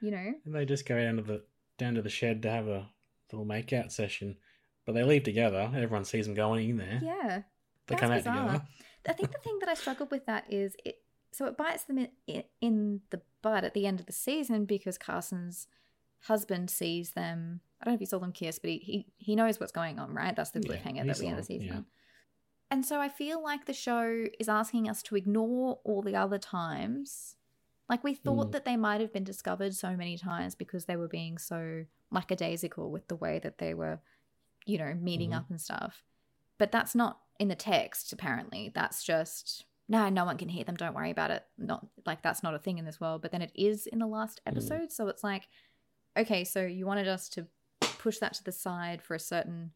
You 0.00 0.10
know? 0.10 0.34
And 0.44 0.54
they 0.54 0.64
just 0.64 0.86
go 0.86 0.98
down 0.98 1.16
to 1.16 1.22
the 1.22 1.42
down 1.78 1.94
to 1.94 2.02
the 2.02 2.10
shed 2.10 2.42
to 2.42 2.50
have 2.50 2.68
a 2.68 2.88
little 3.32 3.46
makeout 3.46 3.90
session, 3.92 4.36
but 4.84 4.94
they 4.94 5.02
leave 5.02 5.24
together. 5.24 5.70
Everyone 5.74 6.04
sees 6.04 6.26
them 6.26 6.34
going 6.34 6.70
in 6.70 6.76
there. 6.78 7.00
Yeah. 7.02 7.42
they 7.86 7.94
that's 7.94 8.00
come 8.00 8.10
out 8.12 8.18
bizarre. 8.18 8.46
together. 8.46 8.64
I 9.08 9.12
think 9.12 9.32
the 9.32 9.38
thing 9.38 9.58
that 9.60 9.68
I 9.68 9.74
struggled 9.74 10.10
with 10.10 10.26
that 10.26 10.44
is 10.50 10.76
it. 10.84 11.00
So 11.32 11.44
it 11.46 11.56
bites 11.58 11.84
them 11.84 11.98
in, 11.98 12.08
in, 12.26 12.42
in 12.62 13.00
the 13.10 13.20
butt 13.42 13.62
at 13.62 13.74
the 13.74 13.86
end 13.86 14.00
of 14.00 14.06
the 14.06 14.12
season 14.12 14.64
because 14.64 14.96
Carson's 14.96 15.66
husband 16.20 16.70
sees 16.70 17.10
them. 17.10 17.60
I 17.80 17.84
don't 17.84 17.92
know 17.92 17.96
if 17.96 18.00
he 18.00 18.06
saw 18.06 18.18
them 18.18 18.32
kiss, 18.32 18.58
but 18.58 18.70
he 18.70 18.78
he, 18.78 19.06
he 19.18 19.36
knows 19.36 19.60
what's 19.60 19.72
going 19.72 19.98
on, 19.98 20.14
right? 20.14 20.34
That's 20.34 20.50
the 20.50 20.60
Yeah, 20.60 20.76
cliffhanger 20.76 21.04
he 21.04 21.10
at 21.10 21.18
the 21.18 21.26
end 21.26 21.38
of 21.38 21.46
the 21.46 21.46
season. 21.46 21.68
yeah. 21.68 21.80
And 22.70 22.84
so 22.84 23.00
I 23.00 23.08
feel 23.08 23.42
like 23.42 23.66
the 23.66 23.72
show 23.72 24.26
is 24.40 24.48
asking 24.48 24.88
us 24.88 25.02
to 25.04 25.14
ignore 25.16 25.78
all 25.84 26.02
the 26.02 26.16
other 26.16 26.38
times. 26.38 27.36
Like 27.88 28.02
we 28.02 28.14
thought 28.14 28.48
Mm. 28.48 28.52
that 28.52 28.64
they 28.64 28.76
might 28.76 29.00
have 29.00 29.12
been 29.12 29.22
discovered 29.24 29.74
so 29.74 29.96
many 29.96 30.18
times 30.18 30.56
because 30.56 30.86
they 30.86 30.96
were 30.96 31.06
being 31.06 31.38
so 31.38 31.84
lackadaisical 32.10 32.90
with 32.90 33.06
the 33.06 33.14
way 33.14 33.38
that 33.38 33.58
they 33.58 33.72
were, 33.74 34.00
you 34.64 34.78
know, 34.78 34.94
meeting 34.94 35.30
Mhm. 35.30 35.36
up 35.36 35.50
and 35.50 35.60
stuff. 35.60 36.02
But 36.58 36.72
that's 36.72 36.94
not 36.96 37.20
in 37.38 37.46
the 37.48 37.54
text, 37.54 38.12
apparently. 38.12 38.70
That's 38.74 39.04
just 39.04 39.66
no, 39.88 40.08
no 40.08 40.24
one 40.24 40.36
can 40.36 40.48
hear 40.48 40.64
them. 40.64 40.74
Don't 40.74 40.94
worry 40.94 41.12
about 41.12 41.30
it. 41.30 41.46
Not 41.56 41.86
like 42.04 42.20
that's 42.22 42.42
not 42.42 42.54
a 42.56 42.58
thing 42.58 42.78
in 42.78 42.84
this 42.84 43.00
world. 43.00 43.22
But 43.22 43.30
then 43.30 43.42
it 43.42 43.52
is 43.54 43.86
in 43.86 44.00
the 44.00 44.08
last 44.08 44.40
Mm. 44.44 44.50
episode. 44.50 44.90
So 44.90 45.06
it's 45.06 45.22
like, 45.22 45.46
okay, 46.16 46.42
so 46.42 46.66
you 46.66 46.86
wanted 46.86 47.06
us 47.06 47.28
to 47.30 47.46
push 47.98 48.18
that 48.18 48.34
to 48.34 48.44
the 48.44 48.52
side 48.52 49.02
for 49.02 49.14
a 49.14 49.20
certain 49.20 49.72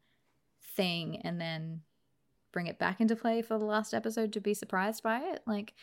thing 0.75 1.17
and 1.23 1.39
then 1.39 1.81
bring 2.51 2.67
it 2.67 2.77
back 2.79 2.99
into 3.01 3.15
play 3.15 3.41
for 3.41 3.57
the 3.57 3.65
last 3.65 3.93
episode 3.93 4.33
to 4.33 4.39
be 4.41 4.53
surprised 4.53 5.03
by 5.03 5.19
it. 5.19 5.41
Like, 5.47 5.73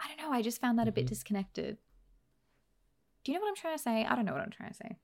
I 0.00 0.08
don't 0.08 0.18
know. 0.18 0.32
I 0.32 0.42
just 0.42 0.60
found 0.60 0.78
that 0.78 0.88
a 0.88 0.92
bit 0.92 1.06
Mhm. 1.06 1.08
disconnected. 1.08 1.78
Do 3.24 3.32
you 3.32 3.38
know 3.38 3.42
what 3.42 3.48
I'm 3.50 3.56
trying 3.56 3.76
to 3.76 3.82
say? 3.82 4.04
I 4.04 4.14
don't 4.14 4.24
know 4.24 4.32
what 4.32 4.42
I'm 4.42 4.50
trying 4.50 4.70
to 4.70 4.76
say. 4.76 4.96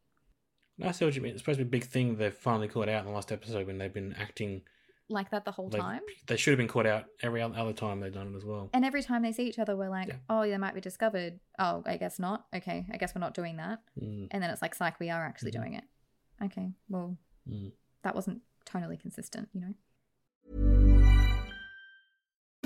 I 0.82 0.92
see 0.92 1.04
what 1.04 1.14
you 1.14 1.20
mean. 1.20 1.32
It's 1.32 1.42
supposed 1.42 1.58
to 1.58 1.64
be 1.64 1.68
a 1.68 1.70
big 1.80 1.84
thing 1.84 2.16
they've 2.16 2.32
finally 2.34 2.68
caught 2.68 2.88
out 2.88 3.00
in 3.00 3.06
the 3.06 3.12
last 3.12 3.30
episode 3.32 3.66
when 3.66 3.76
they've 3.78 3.92
been 3.92 4.14
acting. 4.14 4.62
Like 5.10 5.30
that 5.30 5.44
the 5.44 5.50
whole 5.52 5.68
They've- 5.68 5.80
time. 5.80 6.00
They 6.26 6.36
should 6.36 6.52
have 6.52 6.58
been 6.58 6.68
caught 6.68 6.86
out 6.86 7.06
every 7.20 7.42
other 7.42 7.72
time 7.72 7.98
they've 8.00 8.12
done 8.12 8.32
it 8.32 8.36
as 8.36 8.44
well. 8.44 8.70
And 8.72 8.84
every 8.84 9.02
time 9.02 9.22
they 9.22 9.32
see 9.32 9.46
each 9.48 9.58
other, 9.58 9.76
we're 9.76 9.88
like, 9.90 10.08
Yeah. 10.08 10.18
oh, 10.30 10.42
they 10.48 10.56
might 10.56 10.74
be 10.74 10.80
discovered. 10.80 11.40
Oh, 11.58 11.82
I 11.84 11.96
guess 11.96 12.18
not. 12.20 12.46
Okay, 12.54 12.86
I 12.92 12.96
guess 12.96 13.14
we're 13.14 13.20
not 13.20 13.34
doing 13.34 13.56
that. 13.56 13.80
Mm, 14.00 14.28
And 14.30 14.42
then 14.42 14.50
it's 14.50 14.62
like, 14.62 14.74
psych, 14.74 14.98
we 15.00 15.10
are 15.10 15.26
actually 15.26 15.50
Mhm. 15.50 15.54
doing 15.60 15.74
it. 15.74 15.84
Okay, 16.42 16.72
well, 16.88 17.16
mm. 17.48 17.72
that 18.02 18.14
wasn't 18.14 18.40
tonally 18.66 18.98
consistent, 18.98 19.48
you 19.52 19.60
know? 19.60 19.74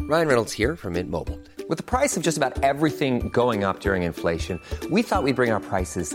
Ryan 0.07 0.29
Reynolds 0.29 0.53
here 0.53 0.77
from 0.77 0.93
Mint 0.93 1.11
Mobile. 1.11 1.41
With 1.67 1.79
the 1.79 1.85
price 1.85 2.15
of 2.17 2.23
just 2.23 2.37
about 2.37 2.63
everything 2.63 3.31
going 3.31 3.65
up 3.65 3.81
during 3.81 4.03
inflation, 4.03 4.61
we 4.91 5.01
thought 5.01 5.23
we'd 5.23 5.35
bring 5.35 5.51
our 5.51 5.61
prices 5.61 6.15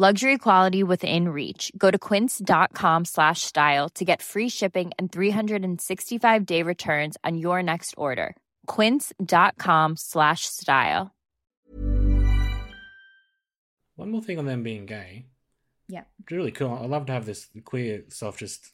Luxury 0.00 0.38
quality 0.38 0.82
within 0.82 1.28
reach. 1.28 1.70
Go 1.76 1.90
to 1.90 1.98
quince.com 1.98 3.04
slash 3.04 3.42
style 3.42 3.90
to 3.90 4.02
get 4.02 4.22
free 4.22 4.48
shipping 4.48 4.92
and 4.98 5.12
365 5.12 6.46
day 6.46 6.62
returns 6.62 7.18
on 7.22 7.36
your 7.36 7.62
next 7.62 7.94
order. 7.98 8.34
Quince.com 8.64 9.96
slash 9.96 10.46
style. 10.46 11.14
One 13.96 14.10
more 14.10 14.22
thing 14.22 14.38
on 14.38 14.46
them 14.46 14.62
being 14.62 14.86
gay. 14.86 15.26
Yeah. 15.86 16.04
It's 16.22 16.32
really 16.32 16.52
cool. 16.52 16.78
I 16.80 16.86
love 16.86 17.04
to 17.04 17.12
have 17.12 17.26
this 17.26 17.48
queer 17.66 18.04
stuff 18.08 18.38
just 18.38 18.72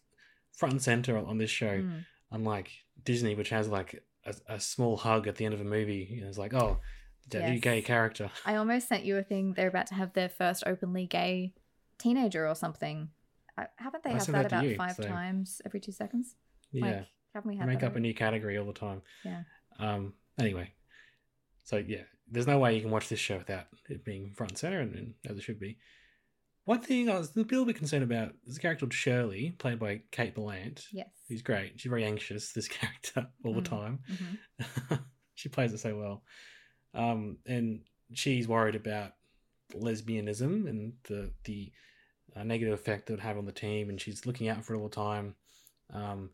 front 0.53 0.75
and 0.75 0.83
center 0.83 1.19
on 1.19 1.39
this 1.39 1.51
show. 1.51 1.81
Mm. 1.81 2.05
Unlike 2.31 2.71
Disney, 3.03 3.35
which 3.35 3.49
has 3.49 3.67
like 3.67 4.01
a, 4.25 4.35
a 4.49 4.61
small 4.61 4.97
hug 4.97 5.27
at 5.27 5.35
the 5.35 5.45
end 5.45 5.55
of 5.55 5.61
a 5.61 5.65
movie. 5.65 6.07
You 6.09 6.21
know, 6.21 6.29
it's 6.29 6.39
like, 6.39 6.55
oh, 6.55 6.79
that 7.31 7.51
new 7.51 7.59
gay 7.59 7.83
character. 7.83 8.31
I 8.45 8.57
almost 8.57 8.89
sent 8.89 9.05
you 9.05 9.17
a 9.17 9.23
thing. 9.23 9.55
They're 9.55 9.69
about 9.69 9.87
to 9.89 9.95
have 9.95 10.13
their 10.13 10.29
first 10.29 10.63
openly 10.67 11.07
gay 11.07 11.55
teenager 11.99 12.47
or 12.49 12.55
something. 12.55 13.09
I, 13.59 13.67
haven't 13.77 14.05
they 14.05 14.11
I 14.11 14.15
had 14.15 14.27
that 14.27 14.47
about 14.47 14.65
you, 14.65 14.77
five 14.77 14.97
so- 14.97 15.03
times 15.05 15.61
every 15.65 15.81
two 15.81 15.93
seconds? 15.93 16.35
Yeah, 16.73 16.85
Like, 16.85 17.07
haven't 17.35 17.49
we 17.51 17.57
had 17.57 17.67
make 17.69 17.83
up 17.83 17.97
a 17.97 18.01
new 18.01 18.13
category 18.15 18.59
all 18.59 18.67
the 18.67 18.73
time. 18.73 19.03
Yeah. 19.25 19.43
Um. 19.79 20.15
Anyway, 20.39 20.73
so 21.65 21.77
yeah, 21.79 22.03
there's 22.31 22.47
no 22.47 22.59
way 22.59 22.75
you 22.75 22.83
can 22.83 22.91
watch 22.91 23.09
this 23.09 23.19
show 23.21 23.39
without 23.39 23.67
it 23.89 24.05
being 24.05 24.33
front 24.35 24.53
and 24.53 24.59
center, 24.59 24.81
and, 24.81 24.95
and 24.95 25.15
as 25.29 25.39
it 25.39 25.43
should 25.43 25.59
be. 25.61 25.79
One 26.65 26.81
thing 26.81 27.09
I 27.09 27.17
was 27.17 27.31
a 27.37 27.39
little 27.39 27.65
bit 27.65 27.77
concerned 27.77 28.03
about 28.03 28.33
is 28.47 28.57
a 28.57 28.61
character 28.61 28.85
called 28.87 28.93
Shirley, 28.93 29.53
played 29.57 29.79
by 29.79 30.03
Kate 30.11 30.35
Berlant. 30.35 30.85
Yes. 30.93 31.09
Who's 31.29 31.41
great. 31.43 31.79
She's 31.81 31.89
very 31.89 32.05
anxious. 32.05 32.53
This 32.53 32.67
character 32.81 33.29
all 33.45 33.55
the 33.55 33.61
Mm. 33.63 33.65
time. 33.65 33.99
Mhm. 34.61 35.01
she 35.35 35.49
plays 35.49 35.73
it 35.73 35.79
so 35.79 35.97
well. 35.97 36.25
Um, 36.97 37.39
and 37.47 37.83
she's 38.15 38.49
worried 38.49 38.75
about 38.75 39.13
lesbianism 39.75 40.69
and 40.69 40.93
the 41.05 41.31
the 41.45 41.73
uh, 42.35 42.43
negative 42.43 42.75
effect 42.75 43.09
it 43.09 43.15
would 43.15 43.21
have 43.21 43.39
on 43.39 43.47
the 43.47 43.53
team, 43.53 43.89
and 43.89 44.01
she's 44.01 44.27
looking 44.27 44.49
out 44.49 44.65
for 44.65 44.75
it 44.75 44.79
all 44.79 44.89
the 44.89 44.95
time. 44.95 45.35
Um, 45.93 46.31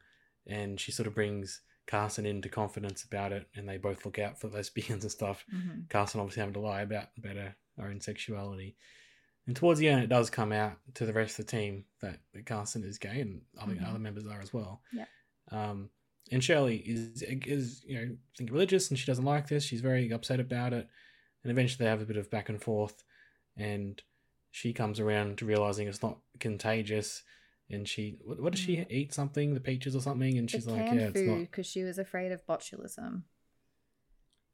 and 0.47 0.81
she 0.81 0.91
sort 0.93 1.07
of 1.07 1.15
brings 1.15 1.61
Carson 1.87 2.27
into 2.27 2.49
confidence 2.49 3.05
about 3.05 3.33
it, 3.33 3.47
and 3.55 3.69
they 3.69 3.77
both 3.79 4.05
look 4.05 4.19
out 4.19 4.41
for 4.41 4.49
lesbians 4.49 5.05
and 5.05 5.11
stuff. 5.13 5.45
Mhm. 5.55 5.89
Carson 5.89 6.21
obviously 6.21 6.41
having 6.41 6.55
to 6.55 6.61
lie 6.61 6.83
about 6.83 7.09
about 7.19 7.37
her, 7.37 7.57
own 7.81 8.01
sexuality. 8.01 8.77
And 9.47 9.57
towards 9.57 9.81
the 9.81 9.89
end, 9.89 10.05
it 10.05 10.09
does 10.09 10.31
come 10.31 10.53
out 10.53 10.79
to 10.95 11.05
the 11.05 11.13
rest 11.13 11.39
of 11.41 11.47
the 11.47 11.51
team 11.51 11.85
that, 12.01 12.21
that 12.33 12.47
Carson 12.47 12.85
is 12.85 12.99
gay, 12.99 13.21
and 13.21 13.43
other 13.59 13.75
Mhm. 13.75 13.89
other 13.89 13.99
members 13.99 14.27
are 14.27 14.41
as 14.41 14.53
well. 14.53 14.83
Yeah. 14.93 15.07
Um, 15.51 15.91
and 16.31 16.43
Shirley 16.43 16.77
is 16.77 17.23
is 17.23 17.83
you 17.87 17.97
know 17.97 18.17
think 18.39 18.51
religious, 18.51 18.91
and 18.91 18.99
she 18.99 19.07
doesn't 19.07 19.25
like 19.25 19.49
this. 19.49 19.65
She's 19.65 19.81
very 19.81 20.11
upset 20.13 20.41
about 20.41 20.73
it, 20.73 20.89
and 21.43 21.51
eventually 21.51 21.85
they 21.85 21.91
have 21.91 22.01
a 22.03 22.07
bit 22.07 22.17
of 22.17 22.31
back 22.31 22.49
and 22.49 22.61
forth, 22.63 23.03
and 23.57 24.01
she 24.51 24.73
comes 24.73 25.01
around 25.01 25.39
to 25.39 25.47
realizing 25.47 25.89
it's 25.89 26.03
not 26.03 26.19
contagious. 26.39 27.23
And 27.71 27.89
she, 27.89 28.19
what, 28.23 28.39
what 28.39 28.53
does 28.53 28.61
she 28.61 28.77
Mm. 28.77 28.91
eat? 28.91 29.15
Something, 29.15 29.55
the 29.55 29.61
peaches 29.61 29.97
or 29.97 30.03
something? 30.03 30.37
And 30.37 30.51
she's 30.51 30.67
like, 30.67 30.91
yeah, 30.91 31.09
it's 31.09 31.23
not. 31.23 31.39
because 31.39 31.67
she 31.67 31.83
was 31.85 31.97
afraid 31.97 32.31
of 32.31 32.45
botulism, 32.47 33.23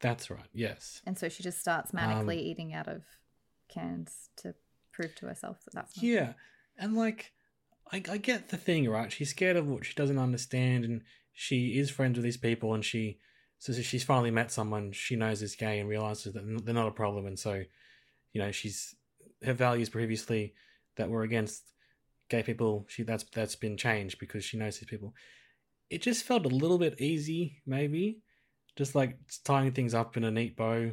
That's 0.00 0.30
right. 0.30 0.46
Yes. 0.52 1.02
and 1.04 1.18
so 1.18 1.28
she 1.28 1.42
just 1.42 1.58
starts 1.58 1.92
Um, 1.92 1.98
manically 1.98 2.36
eating 2.36 2.72
out 2.72 2.86
of 2.86 3.02
cans 3.68 4.30
to 4.36 4.54
prove 4.92 5.14
to 5.16 5.26
herself 5.26 5.64
that 5.64 5.74
that's 5.74 5.96
not 5.96 6.04
Yeah, 6.04 6.34
and 6.76 6.94
like, 6.94 7.32
I, 7.90 8.02
I 8.08 8.18
get 8.18 8.50
the 8.50 8.56
thing, 8.56 8.88
right? 8.88 9.10
She's 9.10 9.30
scared 9.30 9.56
of 9.56 9.66
what 9.66 9.84
she 9.84 9.94
doesn't 9.94 10.18
understand, 10.18 10.84
and 10.84 11.02
she 11.40 11.78
is 11.78 11.88
friends 11.88 12.16
with 12.16 12.24
these 12.24 12.36
people, 12.36 12.74
and 12.74 12.84
she, 12.84 13.18
so 13.60 13.72
she's 13.72 14.02
finally 14.02 14.32
met 14.32 14.50
someone 14.50 14.90
she 14.90 15.14
knows 15.14 15.40
is 15.40 15.54
gay 15.54 15.78
and 15.78 15.88
realizes 15.88 16.32
that 16.32 16.64
they're 16.64 16.74
not 16.74 16.88
a 16.88 16.92
problem, 16.92 17.26
and 17.26 17.38
so, 17.38 17.62
you 18.32 18.40
know, 18.42 18.50
she's 18.50 18.96
her 19.44 19.52
values 19.52 19.88
previously 19.88 20.52
that 20.96 21.08
were 21.08 21.22
against 21.22 21.62
gay 22.28 22.42
people. 22.42 22.86
She 22.88 23.04
that's 23.04 23.22
that's 23.32 23.54
been 23.54 23.76
changed 23.76 24.18
because 24.18 24.44
she 24.44 24.58
knows 24.58 24.78
these 24.78 24.88
people. 24.88 25.14
It 25.90 26.02
just 26.02 26.24
felt 26.24 26.44
a 26.44 26.48
little 26.48 26.78
bit 26.78 27.00
easy, 27.00 27.62
maybe, 27.64 28.20
just 28.74 28.96
like 28.96 29.16
tying 29.44 29.70
things 29.70 29.94
up 29.94 30.16
in 30.16 30.24
a 30.24 30.32
neat 30.32 30.56
bow 30.56 30.92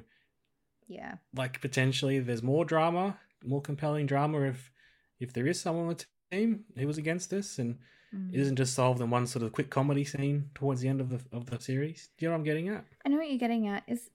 Yeah. 0.88 1.16
like 1.36 1.60
potentially 1.62 2.20
there's 2.20 2.44
more 2.44 2.66
drama, 2.66 3.18
more 3.44 3.62
compelling 3.62 4.06
drama 4.06 4.42
if 4.42 4.72
if 5.20 5.34
there 5.34 5.48
is 5.48 5.60
someone 5.60 5.88
on 5.88 5.96
the 5.96 6.06
team 6.32 6.66
who 6.78 6.86
was 6.86 6.98
against 7.00 7.30
this 7.30 7.58
and 7.58 7.80
Mm. 8.13 8.34
it 8.34 8.39
isn't 8.39 8.56
just 8.56 8.74
solved 8.74 9.02
in 9.02 9.10
one 9.10 9.26
sort 9.28 9.44
of 9.44 9.52
quick 9.52 9.70
comedy 9.70 10.04
scene 10.04 10.50
towards 10.56 10.82
the 10.82 10.88
end 10.88 11.02
of 11.02 11.10
the 11.10 11.20
of 11.36 11.46
the 11.48 11.60
series. 11.60 12.10
Do 12.18 12.26
you 12.26 12.30
know 12.30 12.34
what 12.34 12.39
I'm 12.39 12.44
getting 12.46 12.70
at? 12.70 12.86
I 13.06 13.10
know 13.10 13.18
what 13.18 13.30
you're 13.30 13.38
getting 13.39 13.68
at. 13.68 13.84
Is 13.88 14.10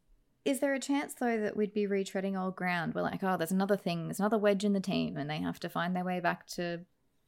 is 0.45 0.61
there 0.61 0.73
a 0.75 0.81
chance 0.81 1.15
though 1.15 1.39
that 1.41 1.57
we'd 1.57 1.75
be 1.75 1.87
retreading 1.87 2.41
old 2.41 2.57
ground? 2.57 2.95
We're 2.95 3.03
like, 3.03 3.23
oh, 3.23 3.37
there's 3.37 3.53
another 3.53 3.77
thing, 3.77 4.07
there's 4.09 4.21
another 4.21 4.39
wedge 4.39 4.65
in 4.65 4.73
the 4.73 4.81
team, 4.81 5.17
and 5.17 5.29
they 5.29 5.39
have 5.39 5.61
to 5.61 5.69
find 5.69 5.95
their 5.95 6.05
way 6.05 6.21
back 6.21 6.47
to 6.49 6.81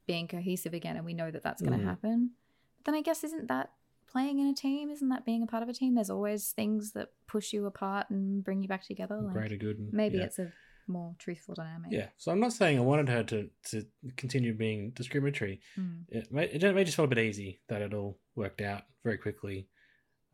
being 0.07 0.27
cohesive 0.27 0.73
again, 0.73 0.95
and 0.97 1.05
we 1.05 1.13
know 1.13 1.29
that 1.31 1.43
that's 1.43 1.61
going 1.61 1.77
to 1.77 1.83
Mm. 1.85 1.87
happen. 1.87 2.31
But 2.77 2.85
then 2.91 2.95
I 2.95 3.01
guess 3.01 3.23
isn't 3.23 3.47
that 3.47 3.71
playing 4.07 4.39
in 4.39 4.47
a 4.47 4.53
team? 4.53 4.89
Isn't 4.89 5.09
that 5.09 5.25
being 5.25 5.41
a 5.43 5.47
part 5.47 5.63
of 5.63 5.69
a 5.69 5.73
team? 5.73 5.95
There's 5.95 6.09
always 6.09 6.51
things 6.51 6.91
that 6.93 7.09
push 7.27 7.53
you 7.53 7.65
apart 7.65 8.09
and 8.09 8.43
bring 8.43 8.61
you 8.61 8.67
back 8.67 8.83
together. 8.85 9.19
Like, 9.21 9.33
Greater 9.33 9.55
good. 9.57 9.77
and- 9.79 9.93
maybe 9.93 10.17
yeah. 10.17 10.25
it's 10.25 10.39
a 10.39 10.51
more 10.87 11.15
truthful 11.19 11.55
dynamic. 11.55 11.91
Yeah, 11.91 12.07
so 12.17 12.31
I'm 12.31 12.39
not 12.39 12.53
saying 12.53 12.77
I 12.77 12.81
wanted 12.81 13.09
her 13.09 13.23
to, 13.23 13.49
to 13.71 13.85
continue 14.17 14.53
being 14.53 14.91
discriminatory. 14.91 15.61
Mm. 15.79 16.03
It 16.09 16.31
may, 16.31 16.45
it 16.45 16.75
may 16.75 16.83
just 16.83 16.95
felt 16.95 17.11
a 17.11 17.15
bit 17.15 17.23
easy 17.25 17.59
that 17.69 17.81
it 17.81 17.93
all 17.93 18.19
worked 18.35 18.61
out 18.61 18.83
very 19.03 19.17
quickly 19.17 19.67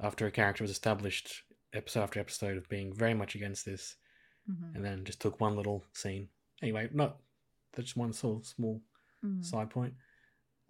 after 0.01 0.25
a 0.27 0.31
character 0.31 0.63
was 0.63 0.71
established 0.71 1.43
episode 1.73 2.01
after 2.03 2.19
episode 2.19 2.57
of 2.57 2.67
being 2.69 2.93
very 2.93 3.13
much 3.13 3.35
against 3.35 3.65
this 3.65 3.95
Mhm. 4.49 4.75
and 4.75 4.83
then 4.85 5.05
just 5.05 5.21
took 5.21 5.39
one 5.39 5.55
little 5.55 5.85
scene. 5.93 6.29
Anyway, 6.63 6.89
not 6.93 7.17
that's 7.73 7.87
just 7.89 7.97
one 7.97 8.13
sort 8.13 8.39
of 8.41 8.47
small 8.47 8.81
Mm. 9.23 9.43
side 9.45 9.69
point. 9.69 9.93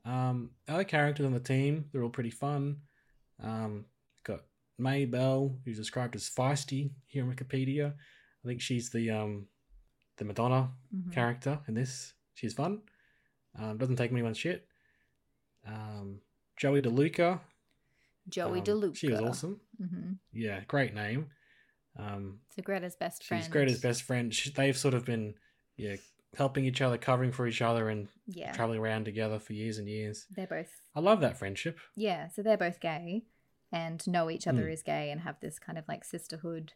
Um, 0.06 0.52
other 0.68 0.84
characters 0.84 1.26
on 1.26 1.34
the 1.34 1.39
team, 1.39 1.86
they're 1.92 2.04
all 2.04 2.10
pretty 2.10 2.32
fun. 2.32 2.82
Um, 3.39 3.86
got 4.24 4.42
Maybelle, 4.78 5.60
who's 5.63 5.78
described 5.78 6.15
as 6.15 6.30
feisty 6.30 6.92
here 7.08 7.24
on 7.24 7.34
Wikipedia. 7.34 7.94
I 7.94 8.48
think 8.48 8.60
she's 8.62 8.89
the 8.89 9.12
um, 9.12 9.48
the 10.19 10.25
Madonna 10.25 10.71
Mhm. 10.93 11.12
character 11.12 11.60
in 11.67 11.73
this. 11.73 12.13
She's 12.36 12.53
fun. 12.53 12.82
Um, 13.55 13.77
doesn't 13.77 13.95
take 13.95 14.12
anyone's 14.12 14.38
shit. 14.38 14.67
Um, 15.65 16.21
Joey 16.55 16.82
DeLuca. 16.82 17.39
Joey 18.29 18.60
um, 18.60 18.65
DeLuca. 18.65 18.95
She 18.95 19.10
was 19.10 19.19
awesome. 19.21 19.62
hmm 19.77 20.13
Yeah, 20.32 20.63
great 20.67 20.93
name. 20.93 21.32
Um, 21.95 22.41
So 22.55 22.62
Greta's 22.62 22.95
best 22.95 23.23
friend. 23.23 23.43
she's 23.43 23.51
Greta's 23.51 23.82
best 23.82 24.03
friend. 24.03 24.34
She, 24.34 24.51
they've 24.51 24.77
sort 24.77 24.93
of 24.93 25.05
been, 25.05 25.36
yeah, 25.75 25.95
helping 26.36 26.65
each 26.65 26.82
other, 26.82 26.97
covering 26.97 27.32
for 27.32 27.47
each 27.47 27.62
other, 27.62 27.89
and 27.89 28.08
Yeah. 28.27 28.51
traveling 28.51 28.79
around 28.79 29.05
together 29.05 29.39
for 29.39 29.53
years 29.53 29.77
and 29.79 29.88
years. 29.88 30.27
They're 30.29 30.47
both 30.47 30.71
I 30.95 30.99
love 30.99 31.21
that 31.21 31.38
friendship. 31.38 31.79
Yeah, 31.95 32.27
so 32.27 32.41
they're 32.43 32.58
both 32.58 32.79
gay 32.79 33.25
and 33.71 34.05
know 34.08 34.29
each 34.29 34.47
other 34.47 34.67
Mm. 34.67 34.73
is 34.73 34.84
gay 34.84 35.12
and 35.12 35.21
have 35.21 35.39
this 35.39 35.60
kind 35.60 35.77
of 35.77 35.88
like 35.88 36.03
sisterhood, 36.03 36.73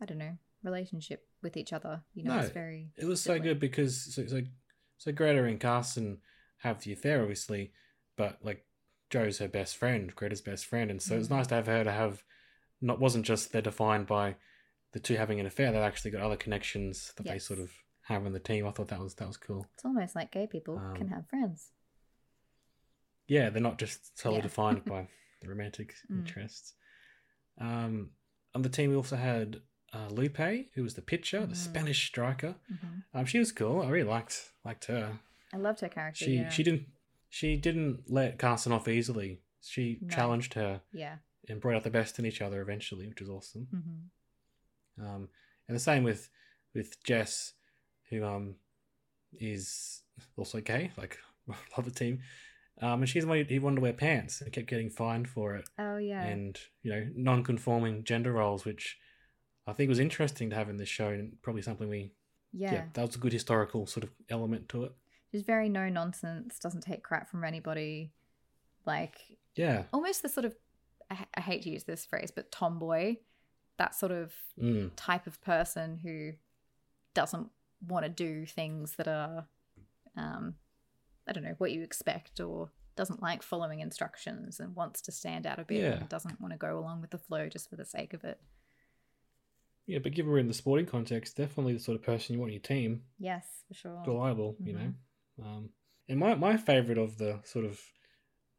I 0.00 0.04
don't 0.06 0.18
know, 0.18 0.38
relationship 0.64 1.26
with 1.42 1.56
each 1.56 1.72
other. 1.72 2.02
You 2.14 2.24
know, 2.24 2.34
No, 2.34 2.40
it's 2.40 2.50
very. 2.50 2.90
It 2.96 3.04
was 3.06 3.20
so 3.22 3.38
good 3.38 3.60
because 3.60 4.14
so, 4.14 4.26
so 4.26 4.42
so 4.98 5.12
Greta 5.12 5.44
and 5.44 5.60
Carson 5.60 6.18
have 6.58 6.80
the 6.82 6.92
affair, 6.92 7.20
obviously, 7.20 7.72
but 8.16 8.38
like 8.42 8.64
Joe's 9.10 9.38
her 9.38 9.48
best 9.48 9.76
friend, 9.76 10.14
Greta's 10.14 10.40
best 10.40 10.66
friend, 10.66 10.90
and 10.90 11.00
so 11.02 11.16
it's 11.16 11.28
Mhm. 11.28 11.36
nice 11.36 11.46
to 11.48 11.54
have 11.56 11.66
her 11.66 11.84
to 11.84 11.92
have 11.92 12.24
not 12.80 13.00
wasn't 13.00 13.24
just 13.26 13.52
they're 13.52 13.62
defined 13.62 14.06
by 14.06 14.36
the 14.92 15.00
two 15.00 15.16
having 15.16 15.40
an 15.40 15.46
affair. 15.46 15.72
They've 15.72 15.80
actually 15.80 16.10
got 16.12 16.22
other 16.22 16.36
connections 16.36 17.12
that 17.16 17.26
they 17.26 17.38
sort 17.38 17.60
of 17.60 17.70
have 18.02 18.26
in 18.26 18.32
the 18.32 18.40
team. 18.40 18.66
I 18.66 18.70
thought 18.70 18.88
that 18.88 19.00
was 19.00 19.14
that 19.16 19.26
was 19.28 19.36
cool. 19.36 19.66
It's 19.74 19.84
almost 19.84 20.14
like 20.14 20.30
gay 20.30 20.46
people 20.46 20.76
Um, 20.78 20.94
can 20.94 21.08
have 21.08 21.26
friends. 21.28 21.70
Yeah, 23.26 23.50
they're 23.50 23.62
not 23.62 23.78
just 23.78 24.18
solely 24.18 24.36
Yeah. 24.38 24.42
defined 24.42 24.84
by 24.86 25.08
the 25.40 25.48
romantic 25.48 25.94
Mm. 26.10 26.18
interests. 26.18 26.74
Um, 27.58 28.10
on 28.54 28.62
the 28.62 28.68
team 28.68 28.90
we 28.90 28.96
also 28.96 29.16
had 29.16 29.62
uh, 29.94 30.08
Lupe, 30.10 30.36
who 30.74 30.82
was 30.82 30.94
the 30.94 31.02
pitcher, 31.02 31.40
the 31.46 31.54
Mm. 31.54 31.56
Spanish 31.56 32.06
striker. 32.06 32.56
hmm 32.68 32.98
Um, 33.12 33.24
she 33.26 33.38
was 33.38 33.52
cool. 33.52 33.80
I 33.82 33.88
really 33.88 34.08
liked 34.08 34.52
liked 34.64 34.86
her. 34.86 35.20
I 35.52 35.56
loved 35.56 35.80
her 35.80 35.88
character. 35.88 36.24
She 36.24 36.36
yeah. 36.38 36.48
she 36.48 36.62
didn't 36.62 36.86
she 37.28 37.56
didn't 37.56 38.10
let 38.10 38.38
Carson 38.38 38.72
off 38.72 38.88
easily. 38.88 39.40
She 39.60 39.98
No. 40.02 40.08
challenged 40.14 40.54
her 40.54 40.82
Yeah. 40.92 41.18
and 41.48 41.60
brought 41.60 41.76
out 41.76 41.84
the 41.84 41.90
best 41.90 42.18
in 42.18 42.26
each 42.26 42.40
other 42.42 42.60
eventually, 42.60 43.06
which 43.08 43.20
was 43.20 43.30
awesome. 43.30 43.66
hmm 43.70 45.04
Um, 45.04 45.28
and 45.68 45.74
the 45.76 45.80
same 45.80 46.02
with 46.04 46.28
with 46.74 47.02
Jess, 47.04 47.54
who 48.10 48.24
um 48.24 48.56
is 49.40 50.02
also 50.36 50.60
gay, 50.60 50.92
like 50.96 51.18
love 51.76 51.84
the 51.84 51.90
team. 51.90 52.20
Um, 52.80 53.02
and 53.02 53.08
she's 53.08 53.22
the 53.22 53.28
one 53.28 53.44
who 53.44 53.60
wanted 53.60 53.76
to 53.76 53.82
wear 53.82 53.92
pants 53.92 54.40
and 54.40 54.52
kept 54.52 54.66
getting 54.66 54.90
fined 54.90 55.28
for 55.28 55.54
it, 55.54 55.68
Oh, 55.78 55.96
yeah. 55.96 56.24
and 56.24 56.58
you 56.82 56.90
know 56.92 57.08
non-conforming 57.14 58.02
gender 58.04 58.32
roles, 58.32 58.64
which 58.64 58.98
I 59.66 59.72
think 59.72 59.86
it 59.86 59.90
was 59.90 59.98
interesting 59.98 60.50
to 60.50 60.56
have 60.56 60.68
in 60.68 60.76
this 60.76 60.88
show, 60.88 61.08
and 61.08 61.40
probably 61.42 61.62
something 61.62 61.88
we 61.88 62.12
yeah. 62.52 62.72
yeah, 62.72 62.84
that 62.92 63.06
was 63.06 63.16
a 63.16 63.18
good 63.18 63.32
historical 63.32 63.86
sort 63.86 64.04
of 64.04 64.10
element 64.28 64.68
to 64.70 64.84
it. 64.84 64.92
She's 65.32 65.42
very 65.42 65.68
no 65.68 65.88
nonsense, 65.88 66.58
doesn't 66.58 66.82
take 66.82 67.02
crap 67.02 67.28
from 67.28 67.42
anybody. 67.44 68.12
Like, 68.86 69.16
Yeah, 69.56 69.84
almost 69.92 70.22
the 70.22 70.28
sort 70.28 70.44
of, 70.44 70.54
I, 71.10 71.26
I 71.34 71.40
hate 71.40 71.62
to 71.62 71.70
use 71.70 71.84
this 71.84 72.04
phrase, 72.04 72.30
but 72.30 72.52
tomboy, 72.52 73.16
that 73.78 73.94
sort 73.94 74.12
of 74.12 74.32
mm, 74.60 74.90
type 74.94 75.26
of 75.26 75.40
person 75.40 75.98
who 75.98 76.32
doesn't 77.14 77.48
want 77.86 78.04
to 78.04 78.08
do 78.08 78.46
things 78.46 78.96
that 78.96 79.08
are 79.08 79.46
um 80.16 80.54
i 81.28 81.32
don't 81.32 81.44
know 81.44 81.54
what 81.58 81.72
you 81.72 81.82
expect 81.82 82.40
or 82.40 82.70
doesn't 82.96 83.22
like 83.22 83.42
following 83.42 83.80
instructions 83.80 84.58
and 84.60 84.74
wants 84.74 85.00
to 85.02 85.12
stand 85.12 85.46
out 85.46 85.58
a 85.58 85.64
bit 85.64 85.82
Yeah. 85.82 85.98
and 85.98 86.08
doesn't 86.08 86.40
want 86.40 86.52
to 86.52 86.58
go 86.58 86.78
along 86.78 87.00
with 87.00 87.10
the 87.10 87.18
flow 87.18 87.48
just 87.48 87.68
for 87.68 87.76
the 87.76 87.84
sake 87.84 88.14
of 88.14 88.24
it 88.24 88.40
yeah, 89.86 89.98
but 89.98 90.12
given 90.12 90.30
we're 90.32 90.38
in 90.38 90.48
the 90.48 90.54
sporting 90.54 90.86
context, 90.86 91.36
definitely 91.36 91.72
the 91.74 91.78
sort 91.80 91.96
of 91.96 92.02
person 92.02 92.34
you 92.34 92.40
want 92.40 92.50
on 92.50 92.54
your 92.54 92.62
team. 92.62 93.02
yes 93.18 93.46
for 93.68 93.74
sure 93.74 94.02
reliable, 94.06 94.56
you 94.64 94.74
Mhm. 94.74 94.78
know. 95.38 95.44
Um, 95.44 95.70
and 96.08 96.18
my 96.20 96.34
my 96.34 96.56
favorite 96.56 96.98
of 96.98 97.16
the 97.18 97.40
sort 97.44 97.64
of 97.64 97.80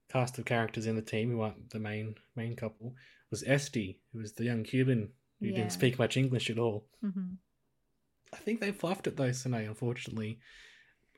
cast 0.10 0.38
of 0.38 0.46
characters 0.46 0.86
in 0.86 0.96
the 0.96 1.02
team 1.02 1.30
who 1.32 1.42
aren't 1.42 1.70
the 1.72 1.80
main 1.80 2.16
main 2.36 2.56
couple 2.56 2.96
was 3.32 3.44
Esti, 3.44 4.00
who 4.12 4.20
was 4.20 4.34
the 4.34 4.44
young 4.46 4.64
Cuban 4.64 5.14
who 5.40 5.48
Yeah. 5.48 5.56
didn't 5.56 5.72
speak 5.72 6.00
much 6.00 6.18
English 6.18 6.50
at 6.50 6.58
all. 6.60 6.88
hmm 7.02 7.34
I 8.34 8.38
think 8.38 8.60
they 8.60 8.72
fluffed 8.72 9.08
it 9.08 9.16
though, 9.18 9.32
Sine, 9.32 9.54
unfortunately. 9.68 10.40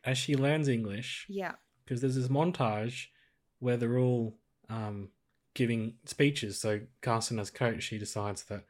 As 0.04 0.18
she 0.18 0.36
learns 0.36 0.68
English, 0.68 1.26
Yeah. 1.30 1.56
because 1.84 2.02
there's 2.02 2.16
this 2.16 2.28
montage 2.28 3.08
where 3.60 3.76
they're 3.78 3.98
all 3.98 4.38
um, 4.70 5.12
giving 5.54 5.98
speeches. 6.06 6.60
So 6.60 6.82
Carson, 7.02 7.40
as 7.40 7.50
coach, 7.50 7.84
she 7.84 7.98
decides 7.98 8.44
that 8.46 8.66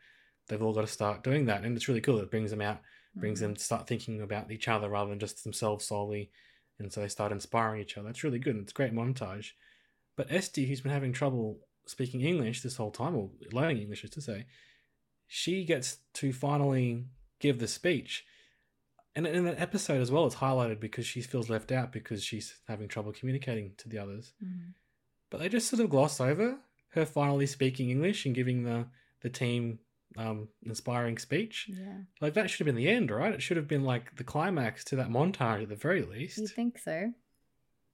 they've 0.48 0.62
all 0.62 0.74
got 0.74 0.82
to 0.82 0.88
start 0.88 1.24
doing 1.24 1.46
that, 1.46 1.64
and 1.64 1.76
it's 1.76 1.88
really 1.88 2.02
cool. 2.02 2.20
It 2.20 2.32
brings 2.32 2.52
them 2.52 2.62
out, 2.62 2.80
brings 3.16 3.40
Mm-hmm. 3.40 3.48
them 3.50 3.56
to 3.56 3.64
start 3.64 3.88
thinking 3.88 4.22
about 4.22 4.52
each 4.52 4.68
other 4.68 4.90
rather 4.90 5.10
than 5.10 5.20
just 5.20 5.44
themselves 5.44 5.86
solely, 5.86 6.32
and 6.80 6.92
so 6.92 7.02
they 7.02 7.08
start 7.08 7.32
inspiring 7.32 7.82
each 7.82 7.98
other. 7.98 8.10
It's 8.10 8.24
really 8.24 8.40
good. 8.40 8.56
and 8.56 8.64
It's 8.64 8.72
a 8.72 8.76
great 8.76 8.94
montage. 8.94 9.52
But 10.16 10.32
Esti, 10.32 10.66
who's 10.66 10.82
been 10.82 10.92
having 10.92 11.14
trouble 11.14 11.60
speaking 11.86 12.22
English 12.22 12.62
this 12.62 12.78
whole 12.78 12.92
time, 12.92 13.16
or 13.16 13.30
learning 13.52 13.80
English, 13.80 14.04
is 14.04 14.10
to 14.12 14.22
say, 14.22 14.46
she 15.28 15.66
gets 15.66 15.98
to 16.16 16.32
finally 16.34 17.06
give 17.40 17.60
the 17.60 17.68
speech. 17.68 18.26
And 19.16 19.26
in 19.26 19.46
that 19.46 19.60
episode 19.60 20.02
as 20.02 20.12
well, 20.12 20.26
it's 20.28 20.36
highlighted 20.36 20.80
because 20.80 21.06
she 21.06 21.22
feels 21.22 21.50
left 21.50 21.72
out 21.72 21.92
because 21.92 22.24
she's 22.24 22.60
having 22.68 22.88
trouble 22.88 23.12
communicating 23.12 23.74
to 23.78 23.90
the 23.90 23.98
others. 23.98 24.34
Mhm. 24.44 24.74
But 25.30 25.40
they 25.40 25.50
just 25.50 25.68
sort 25.70 25.82
of 25.82 25.90
gloss 25.90 26.22
over 26.22 26.60
her 26.90 27.06
finally 27.06 27.48
speaking 27.48 27.90
English 27.90 28.26
and 28.26 28.36
giving 28.36 28.64
the 28.64 28.88
the 29.22 29.30
team 29.32 29.80
um, 30.18 30.48
inspiring 30.64 31.18
speech. 31.18 31.70
Yeah. 31.70 32.00
Like 32.20 32.34
that 32.34 32.50
should 32.50 32.60
have 32.60 32.66
been 32.66 32.84
the 32.84 32.90
end, 32.90 33.12
right? 33.12 33.34
It 33.34 33.42
should 33.42 33.58
have 33.58 33.68
been 33.68 33.84
like 33.84 34.16
the 34.16 34.24
climax 34.24 34.84
to 34.86 34.96
that 34.98 35.10
montage 35.10 35.64
at 35.64 35.70
the 35.70 35.76
very 35.76 36.04
least. 36.04 36.40
You'd 36.40 36.52
think 36.52 36.80
so, 36.80 37.14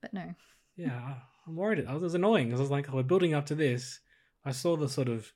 but 0.01 0.13
no. 0.13 0.33
Yeah, 0.75 1.15
I'm 1.47 1.55
worried. 1.55 1.79
It 1.79 1.89
was 1.89 2.15
annoying 2.15 2.47
because 2.47 2.59
I 2.59 2.63
was 2.63 2.71
like, 2.71 2.89
oh, 2.89 2.95
we're 2.95 3.03
building 3.03 3.33
up 3.33 3.45
to 3.47 3.55
this. 3.55 3.99
I 4.45 4.51
saw 4.51 4.75
the 4.75 4.89
sort 4.89 5.09
of 5.09 5.31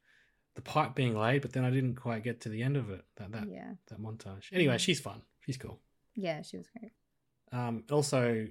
the 0.56 0.62
pipe 0.62 0.96
being 0.96 1.16
laid, 1.16 1.42
but 1.42 1.54
then 1.54 1.64
I 1.64 1.70
didn't 1.70 1.96
quite 1.96 2.24
get 2.24 2.42
to 2.42 2.50
the 2.50 2.64
end 2.64 2.78
of 2.78 2.90
it. 2.90 3.06
That 3.18 3.32
that 3.34 3.50
yeah. 3.50 3.74
that 3.90 4.02
montage. 4.02 4.46
Anyway, 4.52 4.78
she's 4.78 5.00
fun. 5.00 5.22
She's 5.46 5.58
cool. 5.58 5.80
Yeah, 6.16 6.42
she 6.42 6.58
was 6.58 6.68
great. 6.78 6.92
Um, 7.52 7.84
also, 7.92 8.48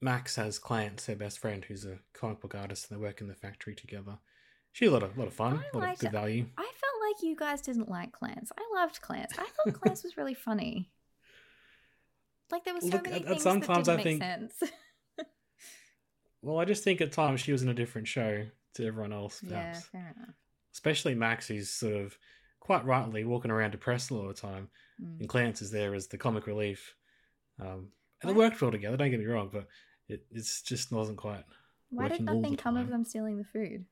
Max 0.00 0.36
has 0.36 0.58
Clance, 0.58 1.06
her 1.06 1.14
best 1.14 1.38
friend, 1.38 1.64
who's 1.64 1.84
a 1.84 1.98
comic 2.12 2.40
book 2.40 2.54
artist, 2.54 2.90
and 2.90 2.98
they 2.98 3.02
work 3.02 3.20
in 3.20 3.28
the 3.28 3.34
factory 3.34 3.74
together. 3.74 4.18
She's 4.72 4.88
a 4.88 4.92
lot 4.92 5.04
of 5.04 5.16
lot 5.16 5.28
of 5.28 5.34
fun, 5.34 5.58
I 5.58 5.76
a 5.76 5.78
lot 5.78 5.92
of 5.92 5.98
good 6.00 6.12
value. 6.12 6.46
I 6.58 6.62
felt 6.62 6.93
like 7.14 7.22
you 7.22 7.36
guys 7.36 7.60
didn't 7.60 7.88
like 7.88 8.12
Clance. 8.12 8.50
I 8.58 8.80
loved 8.80 9.00
Clance. 9.00 9.38
I 9.38 9.44
thought 9.46 9.74
Clance 9.80 10.02
was 10.04 10.16
really 10.16 10.34
funny. 10.34 10.90
Like 12.50 12.64
there 12.64 12.74
were 12.74 12.80
so 12.80 12.88
Look, 12.88 13.04
many 13.04 13.16
at- 13.20 13.26
things 13.28 13.42
sometimes 13.42 13.86
that 13.86 13.98
I 14.00 14.02
didn't 14.02 14.20
think- 14.20 14.20
make 14.20 14.52
sense. 14.52 14.72
Well, 16.42 16.58
I 16.60 16.66
just 16.66 16.84
think 16.84 17.00
at 17.00 17.10
times 17.10 17.40
she 17.40 17.52
was 17.52 17.62
in 17.62 17.70
a 17.70 17.74
different 17.74 18.06
show 18.06 18.44
to 18.74 18.86
everyone 18.86 19.14
else, 19.14 19.40
yeah, 19.42 19.50
perhaps. 19.70 19.86
fair 19.86 20.14
enough. 20.14 20.34
Especially 20.74 21.14
Max, 21.14 21.48
who's 21.48 21.70
sort 21.70 21.94
of 21.96 22.18
quite 22.60 22.84
rightly 22.84 23.24
walking 23.24 23.50
around 23.50 23.70
depressed 23.70 24.10
a 24.10 24.14
lot 24.14 24.28
of 24.28 24.34
the 24.36 24.42
time, 24.42 24.68
Mm. 25.02 25.20
and 25.20 25.28
Clance 25.28 25.62
is 25.62 25.70
there 25.70 25.94
as 25.94 26.06
the 26.08 26.18
comic 26.18 26.46
relief. 26.46 26.94
Um, 27.58 27.88
and 28.20 28.30
they 28.30 28.34
worked 28.34 28.60
well 28.60 28.70
together. 28.70 28.96
Don't 28.98 29.10
get 29.10 29.20
me 29.20 29.24
wrong, 29.26 29.48
but 29.50 29.66
it 30.06 30.26
it's 30.30 30.60
just 30.60 30.92
wasn't 30.92 31.16
quite. 31.16 31.44
Why 31.88 32.08
did 32.08 32.28
all 32.28 32.36
nothing 32.40 32.56
come 32.58 32.76
of 32.76 32.90
them 32.90 33.06
stealing 33.06 33.38
the 33.38 33.44
food? 33.44 33.86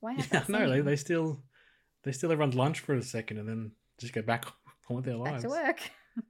Why 0.00 0.12
have 0.12 0.28
Yeah, 0.32 0.44
no, 0.48 0.68
they, 0.68 0.82
they 0.82 0.96
still 0.96 1.42
they 2.04 2.12
steal 2.12 2.30
everyone's 2.32 2.54
lunch 2.54 2.80
for 2.80 2.94
a 2.94 3.02
second 3.02 3.38
and 3.38 3.48
then 3.48 3.72
just 3.98 4.12
go 4.12 4.22
back 4.22 4.44
on 4.90 4.96
with 4.96 5.04
their 5.04 5.16
lives. 5.16 5.42
back 5.42 5.42
to 5.42 5.48
work. 5.48 5.80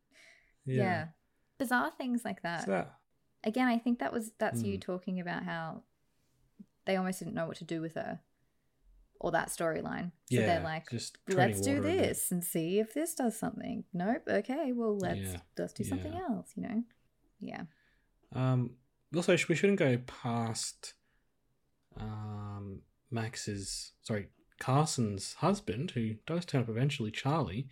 yeah. 0.67 1.07
bizarre 1.59 1.91
things 1.99 2.25
like 2.25 2.43
that. 2.43 2.65
So 2.65 2.87
Again, 3.47 3.69
I 3.69 3.79
think 3.79 3.99
that 3.99 4.13
was 4.13 4.33
that's 4.39 4.63
you 4.63 4.75
Hmm. 4.75 4.81
talking 4.81 5.21
about 5.21 5.43
how 5.45 5.83
they 6.87 6.97
almost 6.97 7.19
didn't 7.19 7.35
know 7.35 7.47
what 7.47 7.57
to 7.59 7.65
do 7.65 7.81
with 7.83 7.95
her, 7.95 8.21
or 9.21 9.31
that 9.33 9.49
storyline. 9.49 10.13
So 10.31 10.41
yeah, 10.41 10.47
they're 10.47 10.63
like, 10.65 10.89
just 10.91 11.19
let's 11.29 11.61
do 11.61 11.77
water 11.77 11.89
a 11.89 11.93
bit. 11.93 11.99
this 12.09 12.31
and 12.31 12.43
see 12.43 12.79
if 12.79 12.95
this 12.95 13.15
does 13.15 13.39
something. 13.39 13.85
Nope. 13.93 14.23
Okay. 14.29 14.73
Well, 14.73 14.97
let's 14.97 15.19
Yeah, 15.21 15.37
let's 15.59 15.73
do 15.75 15.85
something 15.85 16.13
yeah. 16.15 16.21
else. 16.29 16.53
You 16.57 16.63
know. 16.63 16.83
Yeah. 17.41 17.63
Um, 18.33 18.71
also, 19.15 19.37
we 19.49 19.55
shouldn't 19.55 19.79
go 19.79 19.99
past 20.07 20.95
um, 22.01 22.81
Max's, 23.11 23.93
sorry, 24.03 24.29
Carson's 24.65 25.35
husband, 25.35 25.91
who 25.93 26.15
does 26.27 26.45
turn 26.45 26.63
up 26.63 26.69
eventually, 26.69 27.11
Charlie. 27.11 27.69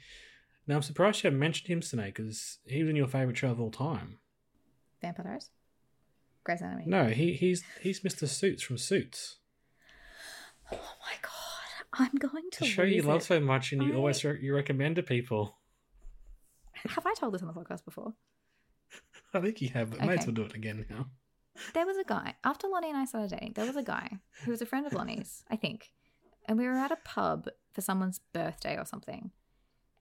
Now, 0.67 0.77
I'm 0.77 0.83
surprised 0.83 1.23
you 1.23 1.29
haven't 1.29 1.41
mentioned 1.41 1.69
him 1.69 1.81
tonight 1.81 2.15
because 2.15 2.59
he 2.67 2.83
was 2.83 2.91
in 2.91 2.97
your 2.97 3.07
favorite 3.09 3.37
show 3.39 3.51
of 3.51 3.61
all 3.61 3.71
time. 3.71 4.19
Vampire 5.01 5.25
Diaries. 5.25 5.51
Grey's 6.45 6.61
Anatomy. 6.61 6.85
No, 6.87 7.07
he 7.09 7.33
he's 7.35 7.63
he's 7.81 8.01
Mr. 8.01 8.29
Suits 8.29 8.63
from 8.63 8.77
Suits. 8.79 9.37
Oh 10.71 10.77
my 10.77 11.15
god! 11.23 11.31
I'm 11.95 12.19
going 12.19 12.51
to 12.53 12.59
The 12.61 12.67
show 12.67 12.83
you 12.83 12.97
lose 12.97 13.07
love 13.07 13.21
it. 13.21 13.25
so 13.25 13.41
much 13.41 13.73
and 13.73 13.83
you 13.83 13.93
I- 13.93 13.97
always 13.97 14.25
re- 14.25 14.39
you 14.43 14.55
recommend 14.55 14.97
to 14.97 15.03
people. 15.03 15.57
Have 16.75 17.07
I 17.07 17.15
told 17.15 17.33
this 17.35 17.43
on 17.43 17.49
the 17.49 17.55
podcast 17.55 17.85
before? 17.85 18.15
I 19.35 19.41
think 19.41 19.61
you 19.63 19.69
have, 19.71 19.91
but 19.91 20.01
may 20.05 20.17
as 20.19 20.27
well 20.27 20.35
do 20.35 20.43
it 20.43 20.55
again 20.55 20.85
now. 20.91 21.07
There 21.75 21.87
was 21.87 21.97
a 21.97 22.05
guy 22.05 22.35
after 22.45 22.67
Lonnie 22.69 22.89
and 22.91 22.99
I 22.99 23.05
started 23.05 23.31
dating. 23.31 23.53
There 23.55 23.67
was 23.67 23.77
a 23.77 23.83
guy 23.83 24.11
who 24.45 24.51
was 24.51 24.63
a 24.63 24.67
friend 24.67 24.87
of 24.87 24.93
Lonnie's, 24.95 25.45
I 25.51 25.57
think, 25.57 25.91
and 26.47 26.59
we 26.59 26.67
were 26.67 26.75
at 26.79 26.91
a 26.93 26.97
pub 27.05 27.49
for 27.73 27.81
someone's 27.81 28.19
birthday 28.33 28.77
or 28.79 28.85
something. 28.85 29.31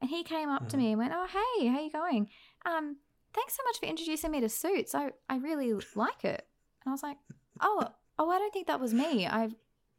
And 0.02 0.10
he 0.10 0.24
came 0.24 0.50
up 0.50 0.68
to 0.70 0.78
Uh-huh. 0.78 0.84
me 0.86 0.92
and 0.92 0.98
went, 1.00 1.14
"Oh, 1.16 1.28
hey, 1.28 1.68
how 1.68 1.80
you 1.80 1.92
going? 1.92 2.30
Um, 2.66 2.98
thanks 3.34 3.56
so 3.56 3.64
much 3.66 3.80
for 3.80 3.86
introducing 3.86 4.32
me 4.32 4.42
to 4.42 4.50
Suits. 4.50 4.96
I 4.96 5.12
I 5.30 5.38
really 5.38 5.74
like 5.96 6.26
it." 6.26 6.48
And 6.84 6.90
I 6.90 6.92
was 6.92 7.04
like, 7.04 7.18
"Oh, 7.60 7.88
oh, 8.18 8.30
I 8.30 8.40
don't 8.40 8.52
think 8.54 8.68
that 8.68 8.80
was 8.80 8.94
me. 8.94 9.28
I 9.28 9.50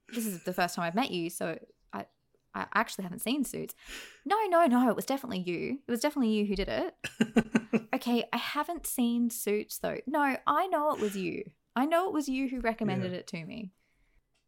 this 0.08 0.26
is 0.26 0.42
the 0.44 0.52
first 0.52 0.74
time 0.74 0.84
I've 0.84 0.94
met 0.94 1.10
you, 1.10 1.30
so 1.30 1.58
I 1.92 2.06
I 2.54 2.66
actually 2.74 3.04
haven't 3.04 3.20
seen 3.22 3.44
Suits. 3.44 3.74
No, 4.24 4.36
no, 4.48 4.66
no, 4.66 4.88
it 4.90 4.96
was 4.96 5.06
definitely 5.06 5.40
you. 5.40 5.78
It 5.86 5.90
was 5.90 6.00
definitely 6.00 6.32
you 6.32 6.46
who 6.46 6.56
did 6.56 6.68
it. 6.68 6.94
Okay, 7.94 8.24
I 8.32 8.36
haven't 8.38 8.86
seen 8.86 9.28
Suits 9.30 9.78
though. 9.78 9.98
No, 10.06 10.36
I 10.46 10.66
know 10.66 10.92
it 10.94 10.98
was 11.00 11.14
you. 11.16 11.50
I 11.76 11.84
know 11.86 12.06
it 12.08 12.12
was 12.12 12.26
you 12.28 12.48
who 12.48 12.60
recommended 12.60 13.12
Yeah. 13.12 13.18
it 13.18 13.26
to 13.28 13.44
me. 13.44 13.70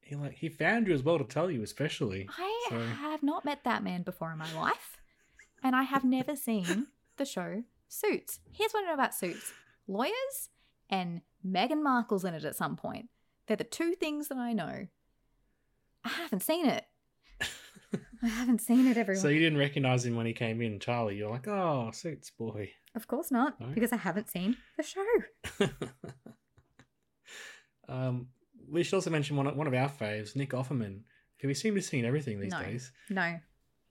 He 0.04 0.14
like 0.16 0.34
he 0.34 0.48
found 0.48 0.86
you 0.86 0.94
as 0.94 1.02
well 1.02 1.18
to 1.18 1.24
tell 1.24 1.50
you, 1.50 1.62
especially. 1.62 2.28
I 2.38 2.66
So- 2.70 2.78
have 2.86 3.22
not 3.22 3.44
met 3.44 3.64
that 3.64 3.82
man 3.82 4.02
before 4.02 4.30
in 4.32 4.38
my 4.38 4.52
life, 4.54 4.98
and 5.62 5.74
I 5.74 5.82
have 5.84 6.04
never 6.04 6.36
seen 6.36 6.88
the 7.16 7.24
show 7.24 7.64
Suits. 7.88 8.40
Here's 8.52 8.72
what 8.72 8.84
I 8.84 8.88
know 8.88 8.94
about 8.94 9.14
Suits: 9.14 9.52
lawyers 9.86 10.48
and 10.90 11.22
Meghan 11.46 11.82
Markle's 11.82 12.24
in 12.24 12.34
it 12.34 12.44
at 12.44 12.56
some 12.56 12.76
point. 12.76 13.08
They're 13.46 13.56
the 13.56 13.64
two 13.64 13.94
things 13.94 14.28
that 14.28 14.38
I 14.38 14.52
know. 14.52 14.88
I 16.04 16.08
haven't 16.08 16.40
seen 16.42 16.66
it. 16.66 16.84
I 18.22 18.26
haven't 18.28 18.60
seen 18.62 18.86
it, 18.86 18.96
everyone. 18.96 19.20
So 19.20 19.28
you 19.28 19.38
didn't 19.38 19.58
recognize 19.58 20.04
him 20.06 20.16
when 20.16 20.24
he 20.26 20.32
came 20.32 20.60
in, 20.62 20.80
Charlie. 20.80 21.16
You're 21.16 21.30
like, 21.30 21.46
oh, 21.46 21.90
Suits 21.92 22.30
boy. 22.30 22.70
of 22.94 23.06
course 23.06 23.30
not, 23.30 23.60
No? 23.60 23.66
because 23.68 23.92
I 23.92 23.96
haven't 23.96 24.30
seen 24.30 24.56
the 24.78 24.82
show. 24.82 25.04
um, 27.88 28.28
we 28.74 28.82
should 28.82 28.96
also 28.96 29.10
mention 29.10 29.36
one 29.36 29.46
of, 29.46 29.56
one 29.56 29.66
of 29.66 29.74
our 29.74 29.88
faves, 29.88 30.36
Nick 30.36 30.50
Offerman, 30.50 31.00
who 31.40 31.48
we 31.48 31.54
seem 31.54 31.74
to 31.74 31.82
see 31.82 31.98
in 31.98 32.04
everything 32.04 32.40
these 32.40 32.52
No. 32.52 32.62
days. 32.62 32.92
No, 33.08 33.38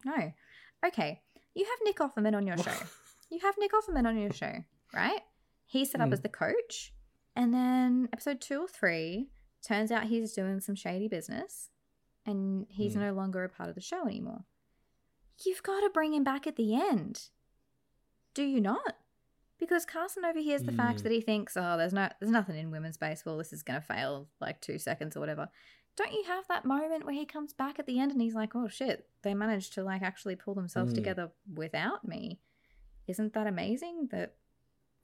no. 0.06 0.34
Okay, 0.86 1.22
you 1.56 1.66
have 1.66 1.80
Nick 1.84 1.98
Offerman 1.98 2.36
on 2.36 2.46
your 2.46 2.58
show. 2.58 2.74
you 3.32 3.40
have 3.40 3.56
Nick 3.58 3.72
Offerman 3.72 4.06
on 4.06 4.18
your 4.18 4.32
show, 4.34 4.64
right? 4.94 5.22
He 5.66 5.86
set 5.86 6.02
up 6.02 6.10
Mm. 6.10 6.14
as 6.14 6.22
the 6.22 6.30
coach, 6.30 6.94
and 7.36 7.54
then 7.54 8.10
episode 8.14 8.42
two 8.42 8.62
or 8.62 8.68
three 8.68 9.30
turns 9.66 9.92
out 9.92 10.04
he's 10.08 10.34
doing 10.34 10.60
some 10.60 10.76
shady 10.76 11.08
business, 11.08 11.70
and 12.26 12.68
he's 12.70 12.96
Mm. 12.96 13.00
no 13.02 13.14
longer 13.14 13.44
a 13.44 13.50
part 13.50 13.70
of 13.70 13.76
the 13.76 13.82
show 13.82 14.06
anymore. 14.08 14.44
You've 15.46 15.64
got 15.64 15.82
to 15.82 15.90
bring 15.90 16.14
him 16.14 16.24
back 16.24 16.46
at 16.46 16.58
the 16.58 16.76
end, 16.76 17.30
do 18.34 18.44
you 18.44 18.60
not? 18.62 18.98
Because 19.64 19.86
Carson 19.86 20.26
overhears 20.26 20.64
the 20.64 20.72
fact 20.74 21.00
Mm. 21.00 21.04
that 21.04 21.12
he 21.14 21.22
thinks, 21.22 21.56
"Oh, 21.56 21.78
there's 21.78 21.94
no, 21.94 22.10
there's 22.20 22.32
nothing 22.32 22.58
in 22.58 22.70
women's 22.72 22.98
baseball. 22.98 23.38
This 23.38 23.54
is 23.54 23.64
gonna 23.64 23.82
fail 23.82 24.28
like 24.42 24.60
two 24.62 24.78
seconds 24.78 25.16
or 25.16 25.20
whatever." 25.22 25.50
Don't 25.96 26.12
you 26.12 26.24
have 26.26 26.48
that 26.48 26.66
moment 26.66 27.06
where 27.06 27.14
he 27.14 27.26
comes 27.26 27.54
back 27.54 27.78
at 27.80 27.86
the 27.86 28.00
end 28.00 28.12
and 28.12 28.22
he's 28.22 28.34
like, 28.36 28.56
"Oh 28.56 28.68
shit, 28.68 29.10
they 29.22 29.34
managed 29.34 29.74
to 29.74 29.84
like 29.84 30.02
actually 30.02 30.36
pull 30.36 30.54
themselves 30.56 30.92
Mm. 30.92 30.96
together 30.96 31.32
without 31.54 32.06
me"? 32.08 32.40
Isn't 33.08 33.34
that 33.34 33.48
amazing 33.48 34.08
that 34.08 34.36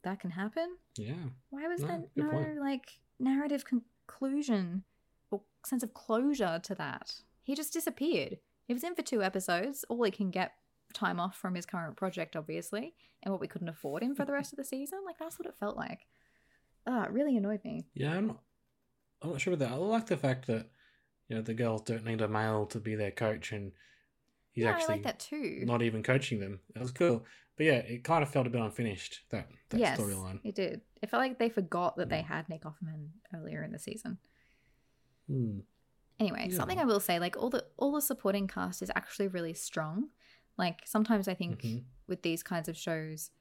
that 0.01 0.19
can 0.19 0.31
happen? 0.31 0.77
Yeah. 0.95 1.29
Why 1.49 1.67
was 1.67 1.81
No, 1.81 1.87
there 1.87 2.03
no 2.15 2.29
point. 2.31 2.57
like 2.59 2.99
narrative 3.19 3.65
conclusion 3.65 4.83
or 5.31 5.41
sense 5.63 5.83
of 5.83 5.93
closure 5.93 6.59
to 6.63 6.75
that? 6.75 7.21
He 7.43 7.55
just 7.55 7.73
disappeared. 7.73 8.39
He 8.65 8.73
was 8.73 8.83
in 8.83 8.95
for 8.95 9.01
two 9.03 9.21
episodes. 9.23 9.83
All 9.85 10.03
he 10.03 10.11
can 10.11 10.31
get 10.31 10.53
time 10.93 11.19
off 11.19 11.35
from 11.37 11.55
his 11.55 11.65
current 11.65 11.95
project, 11.95 12.35
obviously, 12.35 12.93
and 13.23 13.31
what 13.31 13.41
we 13.41 13.47
couldn't 13.47 13.69
afford 13.69 14.03
him 14.03 14.15
for 14.15 14.25
the 14.25 14.33
rest 14.33 14.53
of 14.53 14.57
the 14.57 14.63
season. 14.65 14.99
Like 15.05 15.17
that's 15.19 15.37
what 15.39 15.47
it 15.47 15.55
felt 15.59 15.77
like. 15.77 16.07
Ah, 16.87 17.03
it 17.03 17.11
really 17.11 17.37
annoyed 17.37 17.63
me. 17.63 17.85
Yeah, 17.93 18.15
I'm 18.15 18.27
not, 18.27 18.39
I'm 19.21 19.31
not 19.31 19.41
sure 19.41 19.53
about 19.53 19.69
that. 19.69 19.75
I 19.75 19.77
like 19.77 20.07
the 20.07 20.17
fact 20.17 20.47
that, 20.47 20.67
you 21.27 21.35
know, 21.35 21.41
the 21.41 21.53
girls 21.53 21.81
don't 21.83 22.05
need 22.05 22.21
a 22.21 22.27
male 22.27 22.65
to 22.67 22.79
be 22.79 22.95
their 22.95 23.11
coach 23.11 23.51
and 23.51 23.71
he's 24.51 24.63
yeah, 24.63 24.71
actually 24.71 24.85
I 24.85 24.95
like 24.97 25.03
that 25.03 25.19
too. 25.19 25.61
not 25.65 25.81
even 25.81 26.01
coaching 26.03 26.39
them. 26.39 26.59
That 26.73 26.81
was 26.81 26.91
cool. 26.91 27.25
But 27.57 27.65
yeah, 27.65 27.73
it 27.73 28.03
kind 28.05 28.23
of 28.23 28.29
felt 28.29 28.47
a 28.47 28.49
bit 28.49 28.61
unfinished, 28.61 29.19
that, 29.31 29.49
that 29.69 29.79
yes, 29.79 29.99
storyline. 29.99 30.39
it 30.45 30.55
did. 30.55 30.81
It 31.01 31.09
felt 31.09 31.21
like 31.21 31.37
they 31.37 31.49
forgot 31.49 31.97
that 31.97 32.07
they 32.09 32.19
Mm. 32.21 32.25
had 32.27 32.47
Nick 32.49 32.63
Offerman 32.63 33.09
earlier 33.35 33.61
in 33.63 33.73
the 33.73 33.79
season. 33.79 34.17
Hmm. 35.27 35.59
Anyway, 36.19 36.47
Yeah. 36.49 36.55
something 36.55 36.79
I 36.79 36.85
will 36.85 36.99
say, 36.99 37.19
like 37.19 37.37
all 37.37 37.49
the 37.49 37.65
all 37.77 37.91
the 37.93 38.01
supporting 38.01 38.47
cast 38.47 38.81
is 38.81 38.91
actually 38.95 39.27
really 39.27 39.53
strong. 39.53 40.09
Like 40.59 40.81
sometimes 40.85 41.29
I 41.29 41.33
think 41.33 41.63
Mhm. 41.63 41.85
with 42.07 42.21
these 42.21 42.43
kinds 42.43 42.67
of 42.67 42.75
shows, 42.77 43.31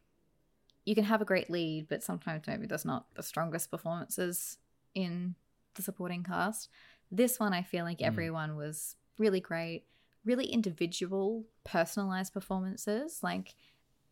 you 0.84 0.94
can 0.94 1.04
have 1.04 1.20
a 1.20 1.24
great 1.26 1.50
lead, 1.50 1.88
but 1.88 2.04
sometimes 2.04 2.46
maybe 2.46 2.66
there's 2.66 2.84
not 2.84 3.12
the 3.14 3.22
strongest 3.22 3.70
performances 3.70 4.58
in 4.94 5.34
the 5.74 5.82
supporting 5.82 6.22
cast. 6.22 6.70
This 7.10 7.40
one, 7.40 7.52
I 7.52 7.62
feel 7.62 7.84
like 7.84 7.98
Mm. 7.98 8.06
everyone 8.06 8.56
was 8.56 8.96
really 9.18 9.40
great, 9.40 9.84
really 10.24 10.46
individual, 10.46 11.44
personalized 11.64 12.32
performances. 12.32 13.22
Like 13.22 13.56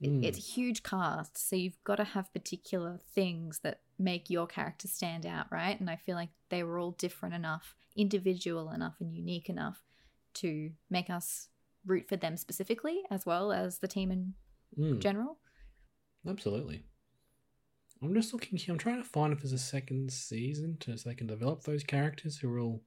Mm. 0.02 0.22
it's 0.22 0.36
a 0.36 0.42
huge 0.42 0.82
cast, 0.82 1.38
so 1.38 1.56
you've 1.56 1.82
got 1.84 1.96
to 1.96 2.04
have 2.04 2.32
particular 2.34 2.98
things 2.98 3.60
that 3.60 3.80
make 3.98 4.28
your 4.28 4.46
character 4.46 4.88
stand 4.88 5.24
out, 5.24 5.50
right? 5.50 5.78
And 5.80 5.88
I 5.88 5.96
feel 5.96 6.16
like 6.16 6.30
they 6.48 6.62
were 6.64 6.78
all 6.78 6.90
different 6.90 7.34
enough, 7.34 7.74
individual 7.94 8.70
enough, 8.70 9.00
and 9.00 9.14
unique 9.14 9.48
enough 9.48 9.82
to 10.34 10.72
make 10.90 11.08
us 11.08 11.48
root 11.86 12.08
for 12.08 12.16
them 12.16 12.36
specifically, 12.36 13.02
as 13.10 13.24
well 13.24 13.52
as 13.52 13.78
the 13.78 13.88
team 13.88 14.10
in 14.10 14.34
Mm. 14.78 14.98
general. 15.00 15.38
Absolutely. 16.26 16.84
I'm 18.02 18.12
just 18.14 18.32
looking 18.32 18.58
here. 18.58 18.72
I'm 18.72 18.78
trying 18.78 19.02
to 19.02 19.08
find 19.08 19.32
if 19.32 19.40
there's 19.40 19.52
a 19.52 19.58
second 19.58 20.12
season 20.12 20.76
to 20.80 20.98
so 20.98 21.08
they 21.08 21.14
can 21.14 21.26
develop 21.28 21.62
those 21.62 21.82
characters 21.84 22.36
who 22.38 22.52
are 22.52 22.58
all 22.58 22.82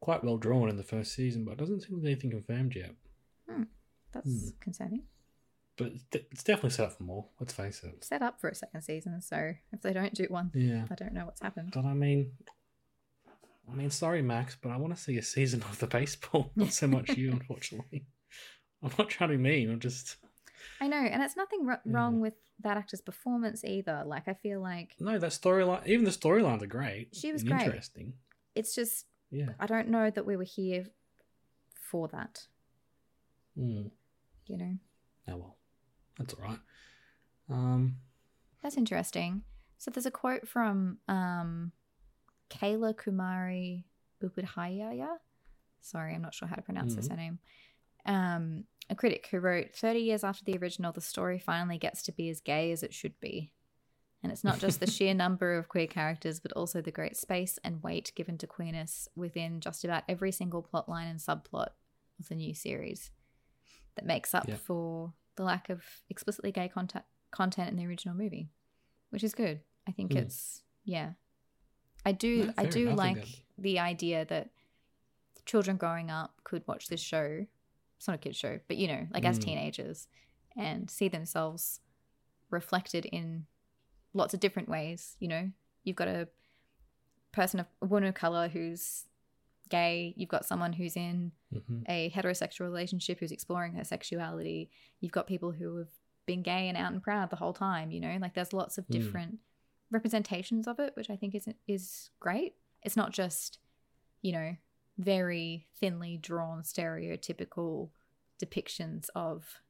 quite 0.00 0.22
well 0.22 0.36
drawn 0.36 0.68
in 0.68 0.76
the 0.76 0.82
first 0.84 1.14
season, 1.14 1.44
but 1.44 1.52
it 1.52 1.58
doesn't 1.58 1.80
seem 1.80 1.96
there's 1.96 2.04
anything 2.12 2.30
confirmed 2.30 2.74
yet. 2.76 2.94
That's 4.12 4.30
Hmm. 4.52 4.58
concerning. 4.60 5.02
But 5.76 5.92
it's 6.12 6.42
definitely 6.44 6.70
set 6.70 6.86
up 6.86 6.92
for 6.96 7.02
more. 7.02 7.28
Let's 7.40 7.52
face 7.52 7.82
it. 7.84 8.02
Set 8.04 8.22
up 8.22 8.40
for 8.40 8.48
a 8.48 8.54
second 8.54 8.80
season, 8.82 9.20
so 9.20 9.54
if 9.72 9.82
they 9.82 9.92
don't 9.92 10.14
do 10.14 10.24
one, 10.30 10.50
Yeah. 10.54 10.86
I 10.90 10.94
don't 10.94 11.12
know 11.12 11.26
what's 11.26 11.42
happened. 11.42 11.72
But 11.74 11.84
I 11.84 11.92
mean, 11.92 12.32
I 13.68 13.74
mean, 13.74 13.90
sorry, 13.90 14.22
Max, 14.22 14.56
but 14.56 14.70
I 14.70 14.76
want 14.76 14.96
to 14.96 15.02
see 15.02 15.18
a 15.18 15.22
season 15.22 15.60
of 15.64 15.78
the 15.80 15.86
baseball. 15.86 16.52
Not 16.54 16.72
so 16.72 16.86
much 16.86 17.10
you, 17.16 17.30
unfortunately. 17.32 18.06
I'm 18.86 18.92
not 18.98 19.08
trying 19.10 19.30
to 19.30 19.36
be 19.36 19.42
mean. 19.42 19.70
I'm 19.70 19.80
just 19.80 20.16
I 20.80 20.88
know, 20.88 20.96
and 20.96 21.22
it's 21.22 21.36
nothing 21.36 21.66
r- 21.68 21.80
Yeah. 21.84 21.92
wrong 21.92 22.20
with 22.20 22.34
that 22.60 22.76
actor's 22.76 23.00
performance 23.00 23.64
either. 23.64 24.02
Like 24.06 24.28
I 24.28 24.34
feel 24.34 24.60
like 24.60 24.94
no. 25.00 25.18
That 25.18 25.30
storyline, 25.32 25.86
even 25.86 26.04
the 26.04 26.10
storylines 26.10 26.62
are 26.62 26.66
great. 26.66 27.14
She 27.14 27.32
was 27.32 27.42
great. 27.44 27.62
Interesting. 27.62 28.14
it's 28.54 28.74
just 28.74 29.06
Yeah. 29.30 29.50
I 29.60 29.66
don't 29.66 29.88
know 29.88 30.08
that 30.10 30.24
we 30.24 30.36
were 30.36 30.44
here 30.44 30.86
for 31.74 32.08
that. 32.08 32.46
Mm. 33.58 33.90
You 34.46 34.56
know, 34.58 34.76
Oh 35.28 35.36
well, 35.36 35.56
that's 36.18 36.34
all 36.34 36.44
right. 36.44 36.58
Um. 37.50 37.96
that's 38.62 38.76
interesting. 38.76 39.42
So 39.78 39.90
there's 39.90 40.06
a 40.06 40.10
quote 40.10 40.48
from 40.48 40.98
um, 41.08 41.72
Kayla 42.50 42.94
Kumari 42.94 43.84
Upadhyaya. 44.22 45.16
Sorry, 45.80 46.14
I'm 46.14 46.22
not 46.22 46.34
sure 46.34 46.48
how 46.48 46.56
to 46.56 46.62
pronounce 46.62 46.94
this 46.94 47.06
Mhm. 47.06 47.08
surname. 47.08 47.38
Um, 48.06 48.64
a 48.88 48.94
critic 48.94 49.28
who 49.30 49.38
wrote 49.40 49.74
30 49.74 50.00
years 50.00 50.22
after 50.24 50.44
the 50.44 50.56
original, 50.58 50.92
the 50.92 51.00
story 51.00 51.38
finally 51.38 51.78
gets 51.78 52.02
to 52.02 52.12
be 52.12 52.28
as 52.30 52.40
gay 52.40 52.70
as 52.72 52.82
it 52.82 52.94
should 52.94 53.18
be. 53.20 53.52
And 54.22 54.32
it's 54.32 54.44
not 54.44 54.58
just 54.58 54.80
the 54.80 54.90
sheer 54.90 55.14
number 55.14 55.56
of 55.56 55.68
queer 55.68 55.86
characters, 55.86 56.40
but 56.40 56.52
also 56.52 56.80
the 56.80 56.90
great 56.90 57.16
space 57.16 57.58
and 57.64 57.82
weight 57.82 58.12
given 58.14 58.38
to 58.38 58.46
queerness 58.46 59.08
within 59.14 59.60
just 59.60 59.84
about 59.84 60.04
every 60.08 60.32
single 60.32 60.62
plotline 60.62 61.10
and 61.10 61.18
subplot 61.20 61.68
of 62.18 62.28
the 62.28 62.34
new 62.34 62.54
series 62.54 63.10
that 63.96 64.06
makes 64.06 64.34
up 64.34 64.48
Yeah. 64.48 64.56
for 64.56 65.12
the 65.36 65.42
lack 65.44 65.68
of 65.68 65.84
explicitly 66.08 66.50
gay 66.52 66.68
content 66.68 67.04
content 67.30 67.68
in 67.68 67.76
the 67.76 67.86
original 67.86 68.14
movie, 68.14 68.48
which 69.10 69.22
is 69.24 69.34
good. 69.34 69.60
I 69.86 69.92
think 69.92 70.12
Hmm. 70.12 70.18
it's 70.18 70.62
yeah. 70.84 71.12
I 72.04 72.12
do 72.12 72.28
Yeah, 72.46 72.52
I 72.56 72.64
do 72.66 72.86
enough, 72.86 72.98
like 72.98 73.44
the 73.58 73.78
idea 73.80 74.24
that 74.26 74.50
children 75.44 75.76
growing 75.76 76.10
up 76.10 76.40
could 76.44 76.66
watch 76.66 76.86
this 76.88 77.00
show. 77.00 77.46
It's 77.96 78.06
not 78.08 78.14
a 78.14 78.18
kid's 78.18 78.36
show, 78.36 78.60
but 78.68 78.76
you 78.76 78.88
know, 78.88 79.06
like 79.12 79.24
as 79.24 79.38
Mm. 79.38 79.42
teenagers 79.44 80.08
and 80.56 80.90
see 80.90 81.08
themselves 81.08 81.80
reflected 82.50 83.04
in 83.06 83.46
lots 84.14 84.34
of 84.34 84.40
different 84.40 84.68
ways. 84.68 85.16
You 85.20 85.28
know, 85.28 85.50
you've 85.84 85.96
got 85.96 86.08
a 86.08 86.28
person 87.32 87.60
of 87.60 87.66
a 87.82 87.86
woman 87.86 88.08
of 88.08 88.14
color 88.14 88.48
who's 88.48 89.06
gay. 89.68 90.14
You've 90.16 90.28
got 90.28 90.44
someone 90.46 90.72
who's 90.72 90.96
in 90.96 91.32
mhm. 91.52 91.82
a 91.88 92.10
heterosexual 92.10 92.60
relationship 92.60 93.18
who's 93.20 93.32
exploring 93.32 93.74
her 93.74 93.84
sexuality. 93.84 94.70
You've 95.00 95.12
got 95.12 95.26
people 95.26 95.52
who 95.52 95.76
have 95.76 95.90
been 96.24 96.42
gay 96.42 96.68
and 96.68 96.76
out 96.76 96.92
and 96.92 97.02
proud 97.02 97.30
the 97.30 97.36
whole 97.36 97.52
time. 97.52 97.90
You 97.90 98.00
know, 98.00 98.16
like 98.20 98.34
there's 98.34 98.52
lots 98.52 98.78
of 98.78 98.86
Mm. 98.86 98.90
different 98.92 99.38
representations 99.90 100.66
of 100.66 100.78
it, 100.80 100.94
which 100.96 101.10
I 101.10 101.16
think 101.16 101.34
is 101.34 101.48
is 101.66 102.10
great. 102.20 102.54
It's 102.82 102.96
not 102.96 103.12
just 103.12 103.58
you 104.22 104.32
know 104.32 104.56
very 104.98 105.66
thinly 105.78 106.16
drawn 106.16 106.62
stereotypical 106.62 107.90
depictions 108.42 109.08
of 109.14 109.60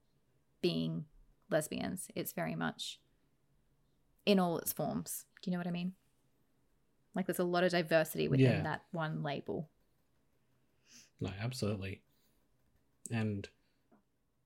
being 0.60 1.04
lesbians. 1.50 2.08
It's 2.14 2.32
very 2.32 2.54
much 2.54 3.00
in 4.24 4.38
all 4.38 4.58
its 4.58 4.72
forms. 4.72 5.24
Do 5.42 5.50
you 5.50 5.52
know 5.52 5.58
what 5.60 5.66
I 5.66 5.72
mean? 5.72 5.92
Like 7.14 7.26
there's 7.26 7.38
a 7.38 7.44
lot 7.44 7.64
of 7.64 7.70
diversity 7.72 8.28
within 8.28 8.46
Yeah. 8.46 8.62
that 8.62 8.82
one 8.92 9.22
label. 9.22 9.70
No, 11.20 11.30
absolutely. 11.40 12.02
And 13.10 13.48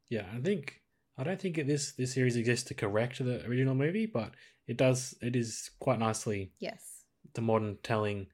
yeah, 0.08 0.26
I 0.34 0.40
think 0.40 0.82
I 1.18 1.24
don't 1.24 1.40
think 1.40 1.56
this 1.56 1.92
this 1.92 2.14
series 2.14 2.36
exists 2.36 2.68
to 2.68 2.74
correct 2.74 3.18
the 3.22 3.44
original 3.46 3.74
movie, 3.74 4.06
but 4.06 4.34
it 4.66 4.76
does. 4.76 5.14
It 5.20 5.34
is 5.36 5.70
quite 5.80 5.98
nicely 5.98 6.52
Yes. 6.58 7.04
the 7.34 7.42
modern 7.42 7.78
telling 7.82 8.28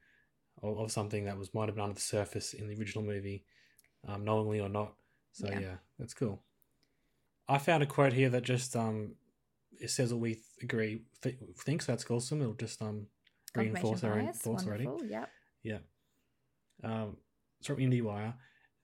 of, 0.67 0.79
of 0.79 0.93
something 0.93 1.25
that 1.25 1.39
was 1.39 1.53
might 1.55 1.67
have 1.69 1.75
been 1.77 1.85
under 1.85 1.95
the 1.95 2.01
surface 2.01 2.55
in 2.55 2.69
the 2.69 2.77
original 2.79 3.05
movie, 3.05 3.45
um, 4.09 4.25
knowingly 4.25 4.61
or 4.61 4.69
not. 4.69 4.95
So 5.33 5.49
Yeah. 5.49 5.61
yeah. 5.61 5.75
that's 5.99 6.15
cool. 6.15 6.43
I 7.49 7.59
found 7.59 7.83
a 7.83 7.87
quote 7.87 8.13
here 8.13 8.29
that 8.31 8.43
just 8.43 8.75
um 8.77 9.15
it 9.81 9.91
says 9.91 10.13
what 10.13 10.21
we 10.21 10.35
th- 10.35 10.45
agree 10.63 11.03
th- 11.23 11.37
think. 11.59 11.83
So 11.83 11.93
that's 11.93 12.11
awesome. 12.11 12.41
It'll 12.41 12.55
just 12.55 12.81
um 12.83 13.07
reinforce 13.55 14.03
our 14.05 14.19
own 14.19 14.33
thoughts 14.33 14.67
already. 14.67 14.87
wonderful, 14.87 15.09
Yep. 15.11 15.31
Yeah. 15.63 15.79
Um, 16.85 17.17
it's 17.59 17.67
from 17.69 17.77
IndieWire. 17.79 18.35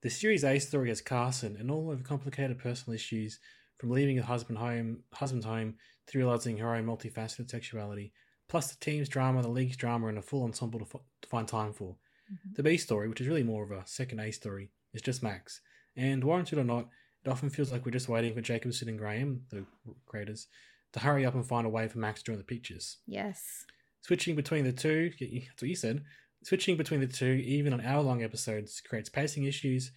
The 0.02 0.10
Series 0.10 0.44
A 0.44 0.58
story 0.58 0.88
has 0.88 1.00
Carson 1.00 1.56
and 1.58 1.70
all 1.70 1.90
of 1.92 2.02
complicated 2.02 2.58
personal 2.58 2.94
issues, 2.94 3.38
from 3.78 3.90
leaving 3.90 4.16
her 4.16 4.22
husband 4.22 4.58
home, 4.58 5.00
husband's 5.12 5.46
home 5.46 5.74
to 6.08 6.18
realizing 6.18 6.56
her 6.58 6.74
own 6.74 6.86
multifaceted 6.86 7.50
sexuality, 7.50 8.12
plus 8.52 8.70
the 8.72 8.78
team's 8.84 9.08
drama, 9.08 9.40
the 9.42 9.48
league's 9.48 9.76
drama, 9.78 10.08
and 10.08 10.18
a 10.18 10.22
full 10.22 10.44
ensemble 10.44 10.78
to, 10.78 10.84
f- 10.84 11.00
to 11.22 11.28
find 11.28 11.48
time 11.48 11.72
for. 11.72 11.96
Mhm. 12.30 12.54
The 12.56 12.62
B 12.62 12.76
story, 12.76 13.08
which 13.08 13.20
is 13.20 13.26
really 13.26 13.42
more 13.42 13.64
of 13.64 13.70
a 13.70 13.82
second 13.86 14.20
A 14.20 14.30
story, 14.30 14.70
is 14.92 15.02
just 15.02 15.22
Max. 15.22 15.60
And 15.96 16.22
warranted 16.22 16.58
or 16.58 16.64
not, 16.64 16.88
it 17.24 17.28
often 17.30 17.48
feels 17.50 17.72
like 17.72 17.84
we're 17.86 17.92
just 17.92 18.08
waiting 18.10 18.34
for 18.34 18.40
Jacobson 18.42 18.88
and 18.90 18.98
Graham, 18.98 19.46
the 19.50 19.64
creators, 20.06 20.48
to 20.92 21.00
hurry 21.00 21.24
up 21.24 21.34
and 21.34 21.46
find 21.46 21.66
a 21.66 21.70
way 21.70 21.88
for 21.88 21.98
Max 21.98 22.22
during 22.22 22.38
the 22.38 22.44
pictures. 22.44 22.98
Yes. 23.06 23.64
Switching 24.02 24.36
between 24.36 24.64
the 24.64 24.72
two, 24.72 25.10
that's 25.18 25.62
what 25.62 25.68
you 25.68 25.76
said. 25.76 26.04
Switching 26.44 26.76
between 26.76 27.00
the 27.00 27.06
two, 27.06 27.34
even 27.58 27.72
on 27.72 27.80
hour 27.80 28.02
long 28.02 28.22
episodes, 28.22 28.80
creates 28.82 29.08
pacing 29.08 29.44
issues. 29.44 29.92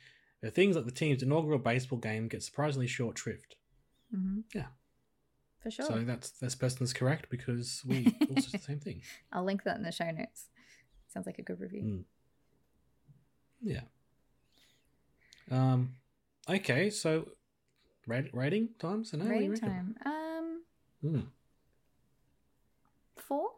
things 0.51 0.75
like 0.75 0.85
the 0.85 0.91
team's 0.91 1.23
inaugural 1.23 1.57
baseball 1.59 1.97
game 1.99 2.27
get 2.27 2.43
surprisingly 2.43 2.87
short 2.87 3.17
shrift. 3.17 3.55
hmm 4.11 4.41
Yeah. 4.53 4.67
For 5.65 5.71
sure. 5.71 5.85
So 5.87 6.03
that's 6.03 6.29
this 6.29 6.53
person's 6.53 6.93
correct 6.93 7.27
because 7.31 7.81
we 7.87 8.05
also 8.29 8.51
the 8.51 8.59
same 8.59 8.79
thing. 8.79 9.01
I'll 9.33 9.43
link 9.43 9.63
that 9.63 9.77
in 9.77 9.81
the 9.81 9.91
show 9.91 10.11
notes. 10.11 10.45
Sounds 11.11 11.25
like 11.25 11.39
a 11.39 11.41
good 11.41 11.59
review. 11.59 11.81
Mm. 11.81 12.03
Yeah. 13.63 13.81
Um. 15.49 15.95
Okay, 16.47 16.91
so 16.91 17.29
rate, 18.05 18.29
rating 18.31 18.69
times 18.77 19.11
and 19.13 19.27
Rating 19.27 19.55
time. 19.55 19.95
Um, 20.05 20.61
Mm. 21.03 21.25
four. 23.17 23.49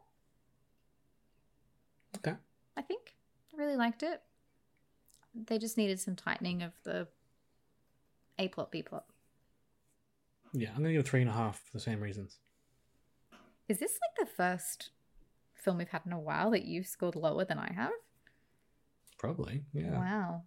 Okay. 2.15 2.37
I 2.77 2.81
think 2.83 3.15
I 3.53 3.57
really 3.57 3.75
liked 3.75 4.01
it. 4.01 4.21
They 5.35 5.57
just 5.57 5.77
needed 5.77 5.99
some 5.99 6.15
tightening 6.15 6.63
of 6.63 6.71
the 6.85 7.09
A 8.39 8.47
plot, 8.47 8.71
B 8.71 8.81
plot. 8.81 9.03
Yeah, 10.53 10.69
I'm 10.71 10.77
gonna 10.77 10.91
give 10.93 11.01
it 11.01 11.07
three 11.07 11.21
and 11.21 11.29
a 11.29 11.33
half 11.33 11.59
for 11.59 11.73
the 11.73 11.79
same 11.79 12.01
reasons. 12.01 12.37
Is 13.67 13.79
this 13.79 13.91
like 14.01 14.27
the 14.27 14.33
first 14.33 14.89
film 15.55 15.77
we've 15.77 15.89
had 15.89 16.03
in 16.05 16.13
a 16.13 16.19
while 16.19 16.51
that 16.51 16.65
you've 16.65 16.87
scored 16.87 17.15
lower 17.15 17.43
than 17.45 17.57
I 17.59 17.71
have? 17.73 17.91
Probably. 19.17 19.63
Yeah. 19.73 19.91
Wow. 19.97 20.43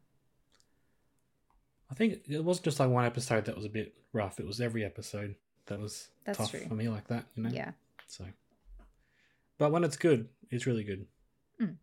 I 1.90 1.94
think 1.94 2.20
it 2.28 2.44
wasn't 2.44 2.64
just 2.64 2.78
like 2.80 2.88
one 2.88 3.04
episode 3.04 3.44
that 3.46 3.56
was 3.56 3.64
a 3.64 3.68
bit 3.70 3.94
rough. 4.12 4.38
It 4.38 4.46
was 4.46 4.60
every 4.60 4.84
episode 4.84 5.34
that 5.66 5.78
was 5.80 6.08
That's 6.24 6.38
tough 6.38 6.50
true. 6.52 6.60
for 6.60 6.74
me 6.74 6.88
like 6.88 7.08
that. 7.08 7.26
You 7.34 7.42
know. 7.42 7.50
Yeah. 7.50 7.72
So, 8.06 8.24
but 9.58 9.72
when 9.72 9.84
it's 9.84 9.96
good, 9.96 10.28
it's 10.50 10.66
really 10.66 10.84
good, 10.84 11.06
Mm. 11.60 11.76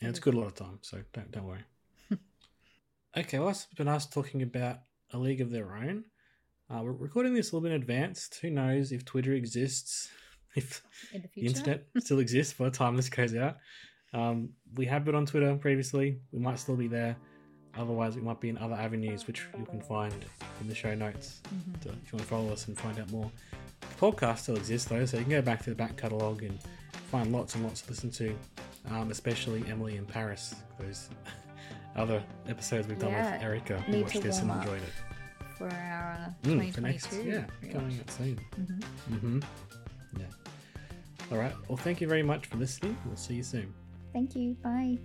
and 0.00 0.10
it's 0.10 0.20
good 0.20 0.34
a 0.34 0.38
lot 0.38 0.46
of 0.46 0.54
time. 0.54 0.78
So 0.82 1.02
don't 1.12 1.30
don't 1.32 1.46
worry. 1.46 1.64
okay, 3.16 3.38
well, 3.38 3.48
it's 3.48 3.64
been 3.76 3.88
us 3.88 4.06
talking 4.06 4.42
about 4.42 4.78
a 5.12 5.18
league 5.18 5.40
of 5.40 5.50
their 5.50 5.74
own. 5.74 6.04
Uh, 6.74 6.82
we're 6.82 6.92
recording 6.92 7.34
this 7.34 7.52
a 7.52 7.54
little 7.54 7.68
bit 7.68 7.72
in 7.74 7.80
advance. 7.80 8.28
Who 8.42 8.50
knows 8.50 8.90
if 8.90 9.04
Twitter 9.04 9.32
exists, 9.34 10.08
if 10.56 10.82
In 11.12 11.22
the 11.22 11.28
the 11.34 11.46
internet 11.46 11.86
still 11.98 12.18
exists 12.18 12.54
by 12.54 12.64
the 12.64 12.70
time 12.76 12.96
this 12.96 13.08
goes 13.08 13.34
out. 13.36 13.58
Um, 14.12 14.50
we 14.74 14.86
have 14.86 15.04
been 15.04 15.14
on 15.14 15.26
Twitter 15.26 15.54
previously. 15.56 16.18
We 16.32 16.40
might 16.40 16.58
still 16.58 16.76
be 16.76 16.88
there. 16.88 17.16
Otherwise, 17.76 18.16
we 18.16 18.22
might 18.22 18.40
be 18.40 18.48
in 18.48 18.58
other 18.58 18.74
avenues, 18.74 19.26
which 19.26 19.42
you 19.58 19.64
can 19.66 19.80
find 19.80 20.14
in 20.60 20.68
the 20.68 20.74
show 20.74 20.94
notes 20.94 21.40
to, 21.82 21.88
if 21.88 21.94
you 22.12 22.12
want 22.12 22.20
to 22.20 22.24
follow 22.24 22.52
us 22.52 22.68
and 22.68 22.78
find 22.78 22.98
out 22.98 23.10
more. 23.10 23.30
The 23.80 23.86
podcast 24.00 24.38
still 24.38 24.56
exists 24.56 24.88
though, 24.88 25.04
so 25.04 25.16
you 25.18 25.24
can 25.24 25.32
go 25.32 25.42
back 25.42 25.62
to 25.64 25.70
the 25.70 25.76
back 25.76 25.96
catalogue 25.96 26.42
and 26.42 26.58
find 27.10 27.32
lots 27.32 27.54
and 27.56 27.64
lots 27.64 27.82
to 27.82 27.90
listen 27.90 28.10
to, 28.12 28.36
um, 28.90 29.10
especially 29.10 29.64
Emily 29.68 29.96
in 29.96 30.06
Paris. 30.06 30.54
Those 30.78 31.08
other 31.96 32.22
episodes 32.48 32.88
we've 32.88 32.98
done 32.98 33.10
Yeah, 33.10 33.32
with 33.34 33.42
Erica. 33.42 33.84
We 33.88 34.02
watched 34.02 34.22
this 34.22 34.40
and 34.40 34.50
up. 34.50 34.58
enjoyed 34.62 34.82
it. 34.82 35.13
For 35.56 35.68
our 35.68 36.12
uh, 36.44 36.48
Mm, 36.48 36.72
for 36.74 36.80
next, 36.80 37.12
yeah, 37.24 37.44
coming 37.72 37.98
out 38.00 38.10
soon. 38.10 38.40
Mhm. 38.58 38.82
Mm-hmm. 39.10 39.40
Yeah. 40.18 40.26
All 41.32 41.38
right. 41.38 41.54
Well, 41.68 41.76
thank 41.76 42.00
you 42.00 42.08
very 42.08 42.22
much 42.22 42.46
for 42.46 42.56
listening. 42.56 42.96
We'll 43.06 43.16
see 43.16 43.34
you 43.34 43.42
soon. 43.42 43.72
Thank 44.12 44.34
you. 44.36 44.54
Bye. 44.62 44.98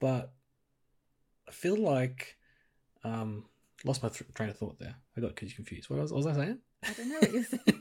But 0.00 0.32
I 1.48 1.50
feel 1.52 1.76
like 1.76 2.36
um 3.04 3.44
lost 3.84 4.02
my 4.02 4.08
th- 4.08 4.32
train 4.34 4.50
of 4.50 4.56
thought 4.56 4.78
there. 4.78 4.96
I 5.16 5.20
got 5.20 5.36
confused. 5.36 5.90
What 5.90 6.00
was, 6.00 6.12
what 6.12 6.24
was 6.24 6.26
I 6.26 6.34
saying? 6.34 6.58
I 6.84 6.92
don't 6.92 7.08
know 7.08 7.18
what 7.20 7.32
you're 7.32 7.44
saying. 7.44 7.62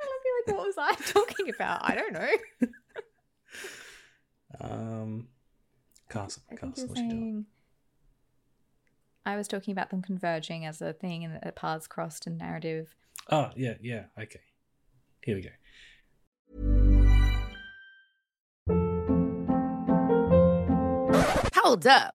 I'll 0.00 0.24
be 0.24 0.30
like, 0.36 0.37
what 0.54 0.66
was 0.66 0.74
I 0.78 0.94
talking 0.94 1.50
about? 1.54 1.80
I 1.82 1.94
don't 1.94 2.12
know. 2.12 2.28
Um, 4.60 5.28
castle, 6.08 6.42
I 6.50 6.54
castle. 6.56 6.72
you're 6.76 6.88
What's 6.88 7.00
she 7.00 7.08
doing? 7.08 7.46
I 9.26 9.36
was 9.36 9.46
talking 9.46 9.72
about 9.72 9.90
them 9.90 10.02
converging 10.02 10.64
as 10.64 10.80
a 10.80 10.92
thing 10.92 11.24
and 11.24 11.38
a 11.42 11.52
paths 11.52 11.86
crossed 11.86 12.26
in 12.26 12.38
narrative. 12.38 12.94
Oh 13.30 13.50
yeah, 13.56 13.74
yeah. 13.80 14.04
Okay. 14.18 14.40
Here 15.22 15.36
we 15.36 15.42
go. 15.42 15.50
Hold 21.54 21.86
up. 21.86 22.17